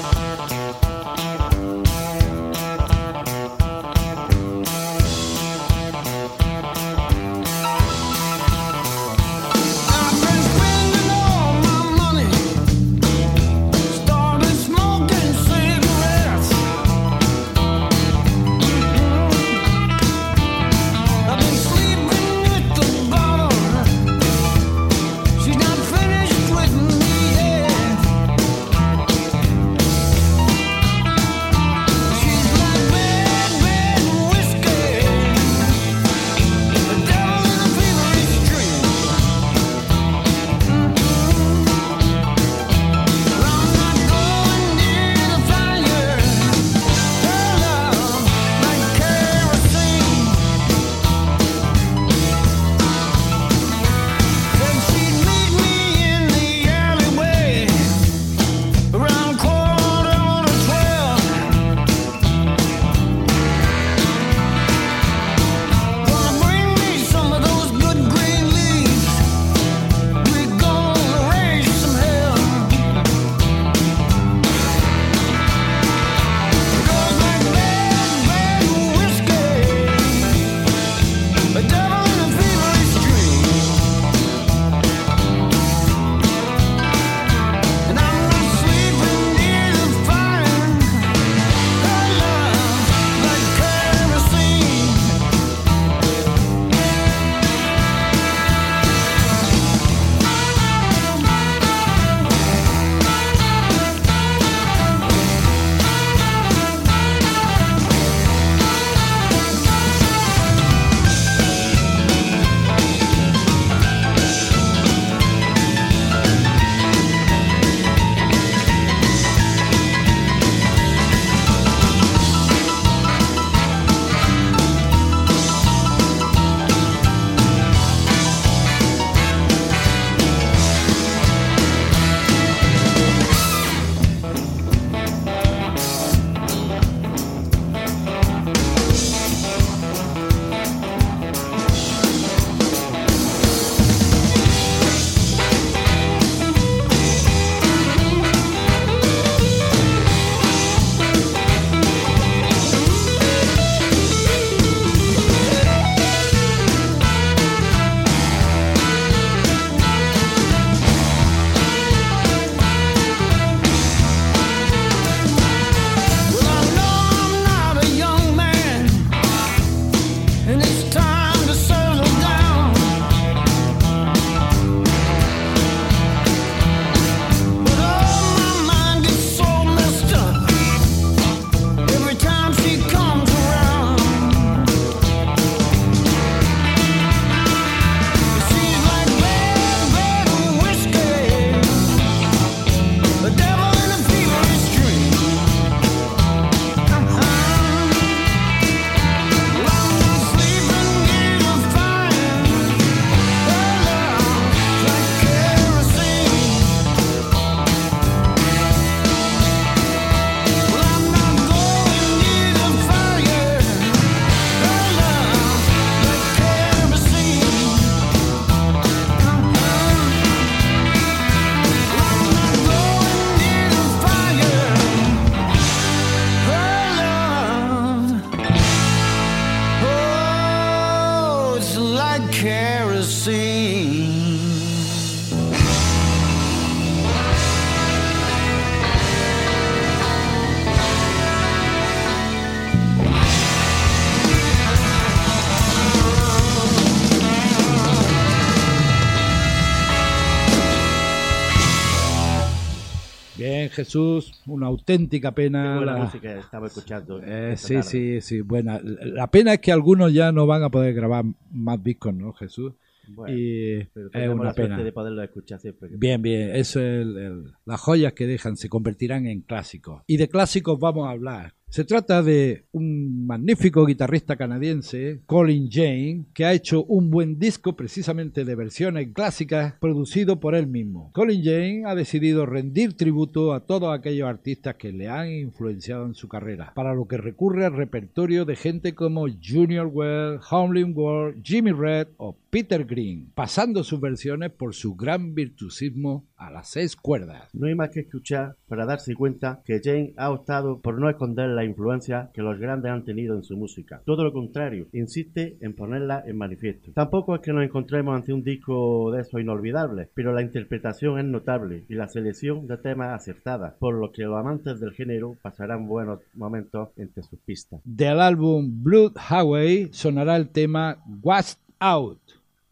Jesús, 253.75 254.43
una 254.47 254.67
auténtica 254.67 255.31
Qué 255.31 255.35
pena. 255.35 255.77
buena 255.77 255.93
la- 255.99 256.05
música 256.05 256.39
estaba 256.39 256.67
escuchando. 256.67 257.21
Eh, 257.23 257.53
esta 257.53 257.69
sí, 257.69 257.75
tarde. 257.75 257.89
sí, 257.89 258.21
sí, 258.21 258.41
buena. 258.41 258.81
La 258.83 259.27
pena 259.31 259.55
es 259.55 259.61
que 259.61 259.73
algunos 259.73 260.13
ya 260.13 260.33
no 260.33 260.47
van 260.47 260.63
a 260.63 260.71
poder 260.71 260.95
grabar 260.95 261.25
más 261.53 261.83
discos, 261.83 262.15
¿no, 262.15 262.33
Jesús? 262.33 262.73
Bueno, 263.07 263.37
y 263.37 263.87
pero 263.93 264.09
es 264.15 264.29
una 264.31 264.45
la 264.45 264.55
pena. 264.55 264.83
de 264.83 264.91
poderlo 264.91 265.23
escuchar 265.23 265.61
siempre. 265.61 265.91
Bien, 265.93 266.23
bien, 266.23 266.57
eso 266.57 266.81
es 266.81 267.03
el- 267.03 267.17
el- 267.19 267.45
las 267.67 267.79
joyas 267.79 268.15
que 268.15 268.27
dejan, 268.27 268.57
se 268.57 268.71
convertirán 268.71 269.27
en 269.27 269.43
clásicos. 269.43 270.03
Y 270.07 270.17
de 270.17 270.29
clásicos 270.29 270.79
vamos 270.81 271.07
a 271.07 271.11
hablar. 271.11 271.53
Se 271.75 271.85
trata 271.85 272.23
de 272.23 272.67
un 272.71 273.27
magnífico 273.27 273.85
guitarrista 273.85 274.37
canadiense, 274.37 275.23
Colin 275.27 275.69
Jane, 275.69 276.27
que 276.33 276.45
ha 276.45 276.53
hecho 276.53 276.85
un 276.85 277.11
buen 277.11 277.41
disco 277.41 277.75
precisamente 277.75 278.45
de 278.45 278.55
versiones 278.55 279.09
clásicas 279.13 279.75
producido 279.81 280.39
por 280.39 280.55
él 280.55 280.69
mismo. 280.69 281.11
Colin 281.13 281.43
Jane 281.43 281.83
ha 281.85 281.97
decidido 281.97 282.47
rendir 282.47 282.97
tributo 282.97 283.53
a 283.53 283.67
todos 283.67 283.93
aquellos 283.93 284.29
artistas 284.29 284.77
que 284.77 284.93
le 284.93 285.09
han 285.09 285.33
influenciado 285.33 286.07
en 286.07 286.15
su 286.15 286.29
carrera, 286.29 286.71
para 286.77 286.95
lo 286.95 287.09
que 287.09 287.17
recurre 287.17 287.67
al 287.67 287.75
repertorio 287.75 288.45
de 288.45 288.55
gente 288.55 288.95
como 288.95 289.27
Junior 289.27 289.91
Well, 289.93 290.39
Howlin' 290.49 290.95
Wolf, 290.95 291.39
Jimmy 291.43 291.73
Red 291.73 292.07
o 292.19 292.37
Peter 292.51 292.85
Green, 292.85 293.33
pasando 293.35 293.83
sus 293.83 294.01
versiones 294.01 294.53
por 294.53 294.77
su 294.77 294.95
gran 294.95 295.35
virtuosismo 295.35 296.25
a 296.37 296.51
las 296.51 296.69
seis 296.69 296.97
cuerdas. 296.97 297.49
No 297.53 297.67
hay 297.67 297.75
más 297.75 297.91
que 297.91 298.01
escuchar 298.01 298.57
para 298.69 298.87
darse 298.87 299.15
cuenta 299.15 299.63
que 299.65 299.81
Jane 299.83 300.15
ha 300.17 300.31
optado 300.31 300.81
por 300.81 300.99
no 300.99 301.09
esconder 301.09 301.49
la 301.51 301.65
influencia 301.65 302.31
que 302.33 302.43
los 302.43 302.59
grandes 302.59 302.93
han 302.93 303.05
tenido 303.05 303.37
en 303.37 303.45
su 303.45 303.57
música. 303.57 304.03
Todo 304.05 304.25
lo 304.25 304.33
contrario, 304.33 304.87
insiste 304.93 305.57
en 305.61 305.75
ponerla 305.75 306.23
en 306.27 306.37
manifiesto. 306.37 306.93
Tampoco 306.93 307.35
es 307.35 307.41
que 307.41 307.53
nos 307.53 307.65
encontremos 307.65 308.15
ante 308.15 308.33
un 308.33 308.43
disco 308.43 309.13
de 309.13 309.23
esos 309.23 309.41
inolvidables, 309.41 310.09
pero 310.15 310.33
la 310.33 310.43
interpretación 310.43 311.19
es 311.19 311.25
notable 311.25 311.85
y 311.89 311.95
la 311.95 312.09
selección 312.09 312.67
de 312.67 312.79
temas 312.79 313.15
acertada, 313.15 313.77
por 313.79 313.95
lo 313.95 314.13
que 314.13 314.23
los 314.25 314.39
amantes 314.39 314.81
del 314.81 314.93
género 314.93 315.37
pasarán 315.43 315.87
buenos 315.87 316.21
momentos 316.35 316.91
entre 316.97 317.23
sus 317.23 317.39
pistas. 317.41 317.81
Del 317.85 318.21
álbum 318.21 318.83
Blood 318.83 319.17
Highway 319.31 319.89
sonará 319.93 320.37
el 320.37 320.49
tema 320.49 320.99
What's 321.23 321.59
Out. 321.79 322.21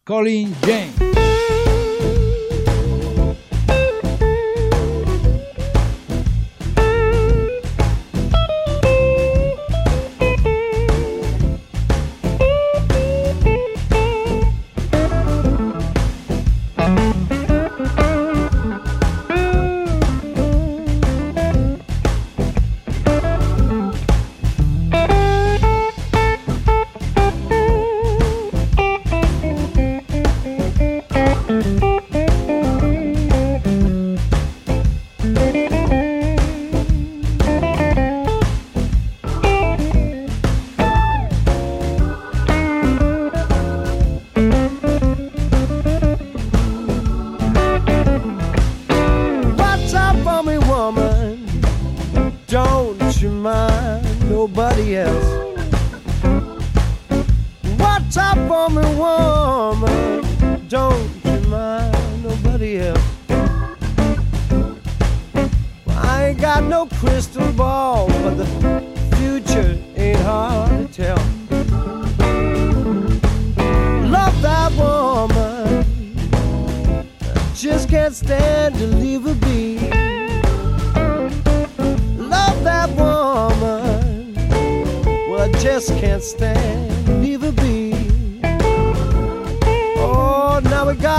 Colin 0.03 0.53
Jane. 0.61 1.32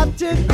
captain 0.05 0.54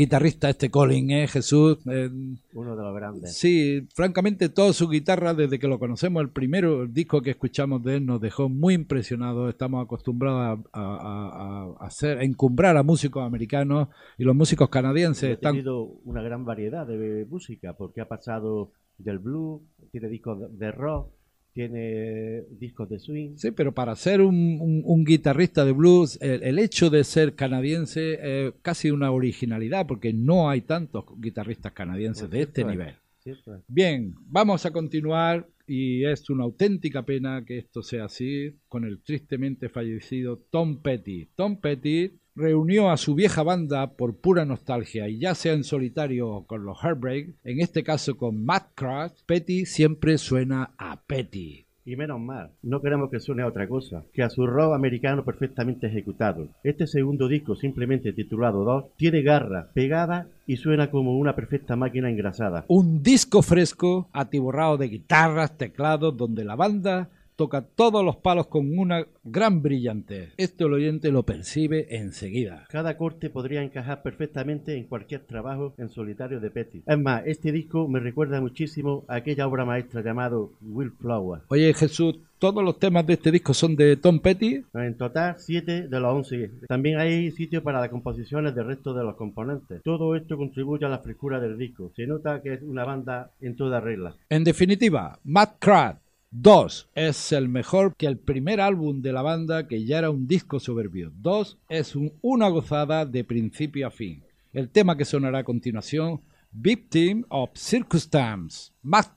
guitarrista 0.00 0.48
este 0.50 0.70
Colin, 0.70 1.10
¿eh, 1.10 1.28
Jesús? 1.28 1.78
Eh, 1.90 2.10
Uno 2.54 2.76
de 2.76 2.82
los 2.82 2.94
grandes. 2.94 3.36
Sí, 3.36 3.86
francamente, 3.94 4.48
toda 4.48 4.72
su 4.72 4.88
guitarra, 4.88 5.34
desde 5.34 5.58
que 5.58 5.68
lo 5.68 5.78
conocemos, 5.78 6.22
el 6.22 6.30
primero 6.30 6.86
disco 6.86 7.22
que 7.22 7.30
escuchamos 7.30 7.82
de 7.84 7.96
él 7.96 8.06
nos 8.06 8.20
dejó 8.20 8.48
muy 8.48 8.74
impresionados. 8.74 9.48
Estamos 9.50 9.84
acostumbrados 9.84 10.60
a, 10.72 10.80
a- 10.80 10.96
a- 10.96 11.74
a 11.80 11.86
hacer, 11.86 12.18
a 12.18 12.24
encumbrar 12.24 12.76
a 12.76 12.82
músicos 12.82 13.22
americanos 13.24 13.88
y 14.18 14.24
los 14.24 14.34
músicos 14.34 14.68
canadienses 14.68 15.30
Ha 15.30 15.32
están. 15.34 15.52
tenido 15.52 15.84
una 16.04 16.22
gran 16.22 16.44
variedad 16.44 16.86
de 16.86 17.26
música, 17.30 17.74
porque 17.76 18.00
ha 18.00 18.08
pasado 18.08 18.72
del 18.98 19.18
blues, 19.18 19.62
tiene 19.92 20.08
discos 20.08 20.38
de 20.58 20.72
rock, 20.72 21.08
tiene 21.52 22.42
discos 22.58 22.88
de 22.88 22.98
swing. 22.98 23.36
Sí, 23.36 23.50
pero 23.50 23.72
para 23.74 23.94
ser 23.96 24.20
un, 24.20 24.58
un- 24.60 24.82
un 24.84 25.04
guitarrista 25.04 25.64
de 25.64 25.72
blues, 25.72 26.18
el, 26.22 26.42
el 26.42 26.58
hecho 26.58 26.90
de 26.90 27.04
ser 27.04 27.34
canadiense 27.34 28.46
es 28.48 28.54
casi 28.62 28.90
una 28.90 29.10
originalidad, 29.10 29.86
porque 29.86 30.12
no 30.12 30.48
hay 30.50 30.62
tantos 30.62 31.04
guitarristas 31.18 31.72
canadienses 31.72 32.30
de 32.30 32.42
este 32.42 32.60
es, 32.62 32.66
nivel. 32.66 32.94
es. 33.24 33.38
Bien, 33.68 34.14
vamos 34.26 34.64
a 34.66 34.70
continuar 34.70 35.46
y 35.66 36.04
es 36.04 36.28
una 36.30 36.44
auténtica 36.44 37.04
pena 37.04 37.44
que 37.44 37.58
esto 37.58 37.82
sea 37.82 38.06
así 38.06 38.56
con 38.66 38.84
el 38.84 39.02
tristemente 39.02 39.68
fallecido 39.68 40.38
Tom 40.50 40.80
Petty. 40.82 41.28
Tom 41.36 41.60
Petty 41.60 42.12
reunió 42.40 42.90
a 42.90 42.96
su 42.96 43.14
vieja 43.14 43.42
banda 43.42 43.92
por 43.92 44.16
pura 44.16 44.44
nostalgia 44.44 45.08
y 45.08 45.18
ya 45.18 45.34
sea 45.34 45.52
en 45.52 45.62
solitario 45.62 46.28
o 46.28 46.46
con 46.46 46.64
los 46.64 46.82
Heartbreak, 46.82 47.34
en 47.44 47.60
este 47.60 47.84
caso 47.84 48.16
con 48.16 48.44
Matt 48.44 48.70
Craft, 48.74 49.20
Petty 49.26 49.66
siempre 49.66 50.16
suena 50.18 50.70
a 50.78 51.00
Petty. 51.06 51.66
Y 51.84 51.96
menos 51.96 52.20
mal, 52.20 52.50
no 52.62 52.80
queremos 52.82 53.10
que 53.10 53.20
suene 53.20 53.42
a 53.42 53.46
otra 53.46 53.66
cosa, 53.66 54.04
que 54.12 54.22
a 54.22 54.30
su 54.30 54.46
rock 54.46 54.74
americano 54.74 55.24
perfectamente 55.24 55.86
ejecutado. 55.86 56.48
Este 56.62 56.86
segundo 56.86 57.26
disco, 57.26 57.56
simplemente 57.56 58.12
titulado 58.12 58.64
2, 58.64 58.96
tiene 58.96 59.22
garra, 59.22 59.70
pegada 59.72 60.28
y 60.46 60.56
suena 60.56 60.90
como 60.90 61.18
una 61.18 61.34
perfecta 61.34 61.76
máquina 61.76 62.10
engrasada. 62.10 62.64
Un 62.68 63.02
disco 63.02 63.42
fresco, 63.42 64.08
atiborrado 64.12 64.76
de 64.76 64.88
guitarras, 64.88 65.56
teclados, 65.56 66.16
donde 66.16 66.44
la 66.44 66.54
banda 66.54 67.08
toca 67.40 67.62
todos 67.62 68.04
los 68.04 68.16
palos 68.16 68.48
con 68.48 68.78
una 68.78 69.06
gran 69.24 69.62
brillantez. 69.62 70.34
Esto 70.36 70.66
el 70.66 70.74
oyente 70.74 71.10
lo 71.10 71.22
percibe 71.22 71.86
enseguida. 71.96 72.66
Cada 72.68 72.98
corte 72.98 73.30
podría 73.30 73.62
encajar 73.62 74.02
perfectamente 74.02 74.76
en 74.76 74.84
cualquier 74.84 75.22
trabajo 75.22 75.72
en 75.78 75.88
solitario 75.88 76.38
de 76.38 76.50
Petty. 76.50 76.82
Es 76.84 76.98
más, 76.98 77.22
este 77.24 77.50
disco 77.50 77.88
me 77.88 77.98
recuerda 77.98 78.42
muchísimo 78.42 79.06
a 79.08 79.14
aquella 79.14 79.46
obra 79.46 79.64
maestra 79.64 80.02
llamado 80.02 80.52
Will 80.60 80.90
Flower. 80.90 81.40
Oye 81.48 81.72
Jesús, 81.72 82.18
¿todos 82.38 82.62
los 82.62 82.78
temas 82.78 83.06
de 83.06 83.14
este 83.14 83.30
disco 83.30 83.54
son 83.54 83.74
de 83.74 83.96
Tom 83.96 84.20
Petty? 84.20 84.62
En 84.74 84.98
total, 84.98 85.36
7 85.38 85.88
de 85.88 86.00
los 86.00 86.12
11. 86.12 86.50
También 86.68 86.98
hay 86.98 87.30
sitio 87.30 87.62
para 87.62 87.80
las 87.80 87.88
composiciones 87.88 88.54
del 88.54 88.66
resto 88.66 88.92
de 88.92 89.02
los 89.02 89.16
componentes. 89.16 89.82
Todo 89.82 90.14
esto 90.14 90.36
contribuye 90.36 90.84
a 90.84 90.90
la 90.90 90.98
frescura 90.98 91.40
del 91.40 91.56
disco. 91.56 91.90
Se 91.96 92.06
nota 92.06 92.42
que 92.42 92.52
es 92.52 92.62
una 92.62 92.84
banda 92.84 93.30
en 93.40 93.56
toda 93.56 93.80
regla. 93.80 94.14
En 94.28 94.44
definitiva, 94.44 95.18
Matt 95.24 95.56
Craft 95.58 95.99
2 96.32 96.88
es 96.94 97.32
el 97.32 97.48
mejor 97.48 97.96
que 97.96 98.06
el 98.06 98.16
primer 98.18 98.60
álbum 98.60 99.02
de 99.02 99.12
la 99.12 99.22
banda 99.22 99.66
que 99.66 99.84
ya 99.84 99.98
era 99.98 100.10
un 100.10 100.26
disco 100.28 100.60
soberbio. 100.60 101.12
2 101.16 101.58
es 101.68 101.96
un- 101.96 102.12
una 102.22 102.48
gozada 102.48 103.04
de 103.04 103.24
principio 103.24 103.86
a 103.86 103.90
fin. 103.90 104.22
El 104.52 104.68
tema 104.70 104.96
que 104.96 105.04
sonará 105.04 105.40
a 105.40 105.44
continuación, 105.44 106.20
Victim 106.52 107.24
of 107.28 107.50
Circumstance, 107.54 108.72
Matt. 108.82 109.12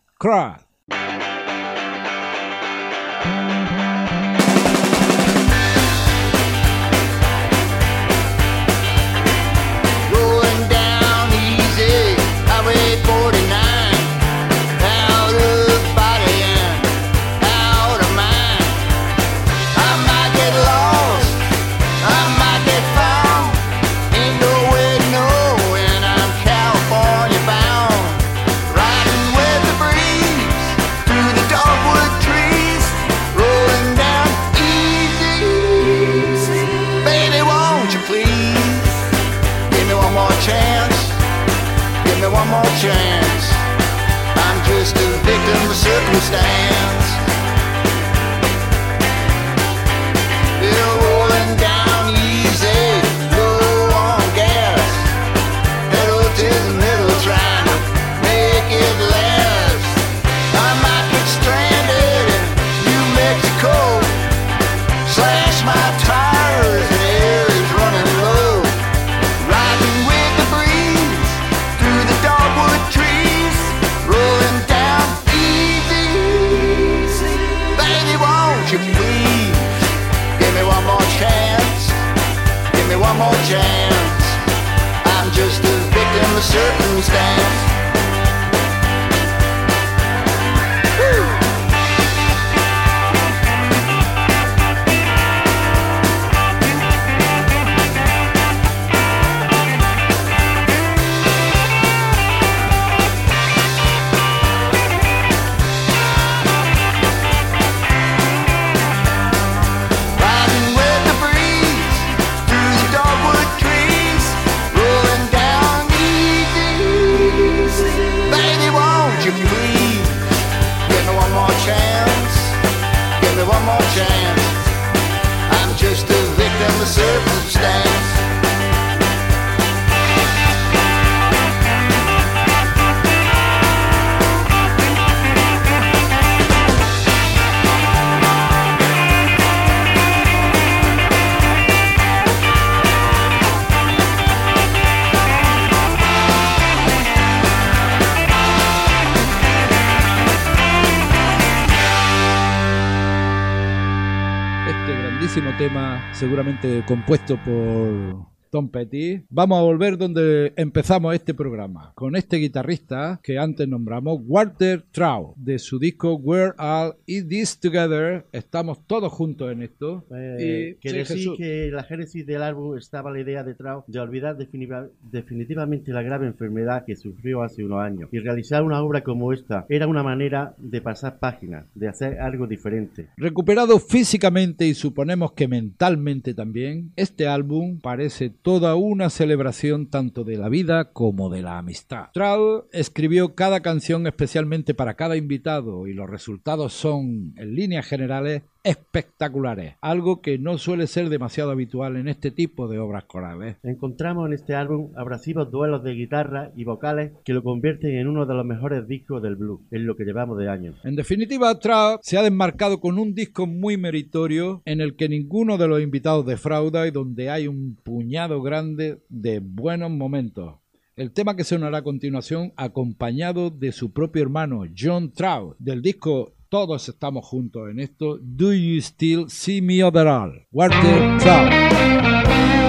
Seguramente 156.24 156.84
compuesto 156.84 157.38
por 157.38 158.26
Tom 158.54 158.70
Petty. 158.70 159.24
Vamos 159.32 159.58
a 159.58 159.64
volver 159.64 159.98
donde 159.98 160.54
empezamos 160.58 161.16
este 161.16 161.34
programa, 161.34 161.92
con 161.96 162.16
este 162.16 162.38
guitarrista 162.38 163.20
que 163.24 163.40
antes 163.40 163.68
nombramos, 163.68 164.20
Walter 164.28 164.84
Trout, 164.92 165.36
de 165.38 165.58
su 165.58 165.80
disco 165.80 166.14
We're 166.18 166.54
All 166.60 166.94
In 167.08 167.28
This 167.28 167.60
Together. 167.60 168.28
Estamos 168.32 168.86
todos 168.86 169.12
juntos 169.12 169.52
en 169.52 169.64
esto. 169.64 170.06
Eh, 170.16 170.76
Y- 170.78 170.80
que 170.80 170.90
sí, 170.90 170.98
decir 170.98 171.18
Jesús. 171.18 171.38
que 171.40 171.72
la 171.74 171.82
génesis 171.84 172.28
del 172.28 172.44
álbum 172.44 172.78
estaba 172.78 173.10
la 173.12 173.22
idea 173.22 173.44
de 173.44 173.56
Trau 173.56 173.86
de 173.88 174.00
olvidar 174.00 174.38
definitiva- 174.38 174.88
definitivamente 175.02 175.92
la 175.92 176.04
grave 176.04 176.28
enfermedad 176.28 176.86
que 176.86 176.96
sufrió 176.96 177.42
hace 177.42 177.64
unos 177.64 177.80
años 177.82 178.08
y 178.12 178.20
realizar 178.20 178.62
una 178.62 178.84
obra 178.84 179.02
como 179.02 179.34
esta 179.34 179.66
era 179.68 179.88
una 179.88 180.04
manera 180.04 180.54
de 180.60 180.80
pasar 180.80 181.18
páginas, 181.18 181.66
de 181.74 181.88
hacer 181.88 182.20
algo 182.20 182.46
diferente. 182.46 183.08
Recuperado 183.18 183.80
físicamente 183.80 184.68
y 184.68 184.76
suponemos 184.76 185.32
que 185.32 185.48
mentalmente 185.48 186.36
también, 186.36 186.92
este 186.96 187.26
álbum 187.26 187.80
parece 187.82 188.30
toda 188.44 188.76
una 188.76 189.10
celebración 189.10 189.88
tanto 189.88 190.26
de 190.26 190.38
la 190.38 190.50
vida 190.50 190.92
como 190.92 191.30
de 191.30 191.42
la 191.42 191.58
amistad. 191.58 192.10
Trout 192.14 192.66
escribió 192.74 193.36
cada 193.36 193.62
canción 193.62 194.06
especialmente 194.06 194.74
para 194.74 194.96
cada 194.96 195.16
invitado 195.16 195.88
y 195.88 195.94
los 195.94 196.10
resultados 196.10 196.74
son, 196.74 197.34
en 197.38 197.56
líneas 197.56 197.88
generales, 197.88 198.44
espectaculares, 198.64 199.76
algo 199.82 200.22
que 200.22 200.38
no 200.38 200.58
suele 200.58 200.88
ser 200.88 201.10
demasiado 201.10 201.52
habitual 201.52 201.98
en 201.98 202.08
este 202.08 202.32
tipo 202.32 202.68
de 202.68 202.80
obras 202.80 203.04
corales. 203.04 203.58
Encontramos 203.64 204.28
en 204.28 204.34
este 204.34 204.56
álbum 204.56 204.92
abrasivos 204.96 205.52
duelos 205.52 205.84
de 205.84 205.94
guitarra 205.94 206.52
y 206.56 206.64
vocales 206.64 207.12
que 207.26 207.34
lo 207.34 207.44
convierten 207.44 207.98
en 207.98 208.08
uno 208.08 208.26
de 208.26 208.34
los 208.34 208.46
mejores 208.46 208.88
discos 208.88 209.22
del 209.22 209.36
blues, 209.36 209.62
en 209.72 209.86
lo 209.86 209.96
que 209.96 210.06
llevamos 210.06 210.38
de 210.38 210.50
años. 210.50 210.76
En 210.84 210.96
definitiva, 210.96 211.60
Trout 211.60 212.00
se 212.02 212.18
ha 212.18 212.24
desmarcado 212.24 212.80
con 212.80 212.98
un 212.98 213.14
disco 213.14 213.48
muy 213.48 213.78
meritorio 213.78 214.62
en 214.66 214.80
el 214.80 214.96
que 214.96 215.10
ninguno 215.10 215.58
de 215.58 215.68
los 215.68 215.82
invitados 215.82 216.26
defrauda 216.26 216.88
y 216.88 216.92
donde 216.92 217.30
hay 217.30 217.48
un 217.48 217.76
puñado 217.84 218.42
grande 218.42 219.02
de 219.10 219.40
buenos 219.40 219.92
momentos. 219.92 220.56
El 220.96 221.12
tema 221.12 221.36
que 221.36 221.44
sonará 221.44 221.80
a 221.80 221.84
continuación, 221.84 222.54
acompañado 222.56 223.50
de 223.50 223.72
su 223.72 223.92
propio 223.92 224.22
hermano 224.22 224.64
John 224.78 225.12
Trout, 225.12 225.56
del 225.58 225.82
disco 225.82 226.34
Todos 226.54 226.88
estamos 226.88 227.26
juntos 227.26 227.68
en 227.72 227.80
esto, 227.80 228.20
Do 228.22 228.54
You 228.54 228.80
Still 228.80 229.28
See 229.28 229.60
Me 229.60 229.84
Overall? 229.84 230.46
Walter 230.52 231.18
Trout. 231.18 232.63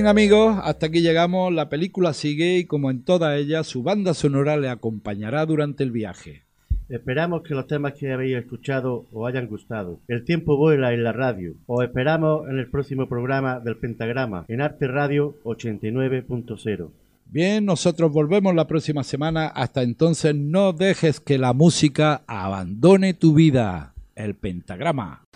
Bien 0.00 0.08
amigos, 0.08 0.56
hasta 0.62 0.86
aquí 0.86 1.02
llegamos, 1.02 1.52
la 1.52 1.68
película 1.68 2.14
sigue 2.14 2.56
y 2.56 2.64
como 2.64 2.90
en 2.90 3.04
todas 3.04 3.38
ellas, 3.38 3.66
su 3.66 3.82
banda 3.82 4.14
sonora 4.14 4.56
le 4.56 4.70
acompañará 4.70 5.44
durante 5.44 5.84
el 5.84 5.90
viaje. 5.90 6.44
Esperamos 6.88 7.42
que 7.42 7.52
los 7.52 7.66
temas 7.66 7.92
que 7.92 8.10
habéis 8.10 8.38
escuchado 8.38 9.04
os 9.12 9.28
hayan 9.28 9.46
gustado. 9.46 10.00
El 10.08 10.24
tiempo 10.24 10.56
vuela 10.56 10.94
en 10.94 11.04
la 11.04 11.12
radio. 11.12 11.52
Os 11.66 11.84
esperamos 11.84 12.48
en 12.48 12.58
el 12.58 12.70
próximo 12.70 13.10
programa 13.10 13.60
del 13.60 13.76
Pentagrama, 13.76 14.46
en 14.48 14.62
Arte 14.62 14.88
Radio 14.88 15.36
89.0. 15.44 16.88
Bien, 17.26 17.66
nosotros 17.66 18.10
volvemos 18.10 18.54
la 18.54 18.66
próxima 18.66 19.04
semana. 19.04 19.48
Hasta 19.48 19.82
entonces, 19.82 20.34
no 20.34 20.72
dejes 20.72 21.20
que 21.20 21.36
la 21.36 21.52
música 21.52 22.22
abandone 22.26 23.12
tu 23.12 23.34
vida. 23.34 23.92
El 24.14 24.34
pentagrama. 24.34 25.26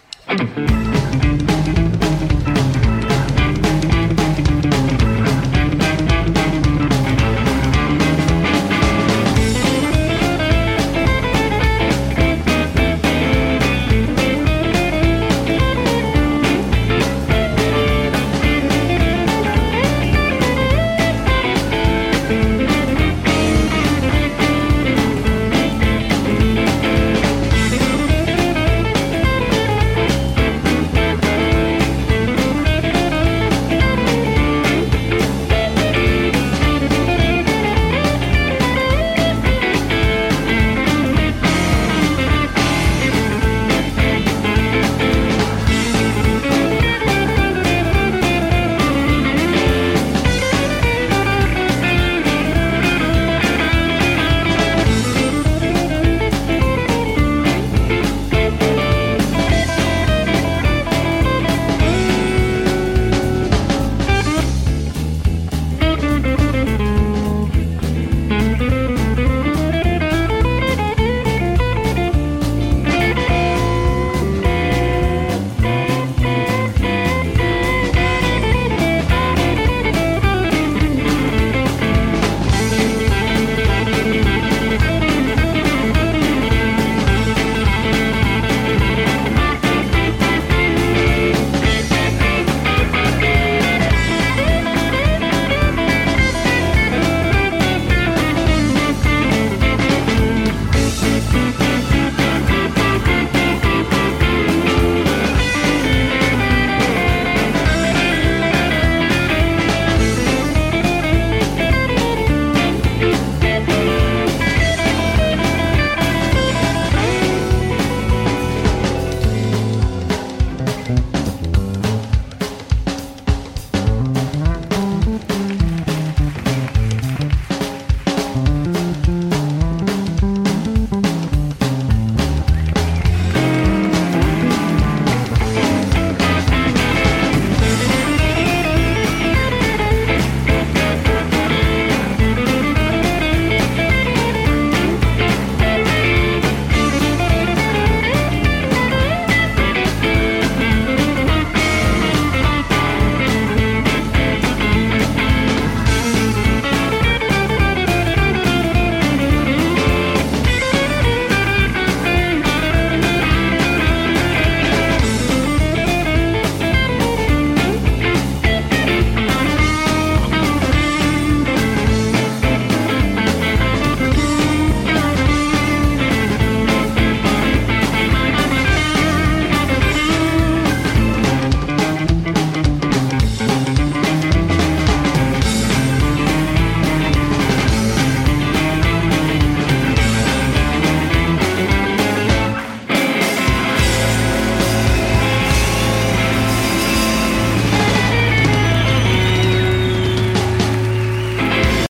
Thank 101.44 101.88
you. 101.88 101.93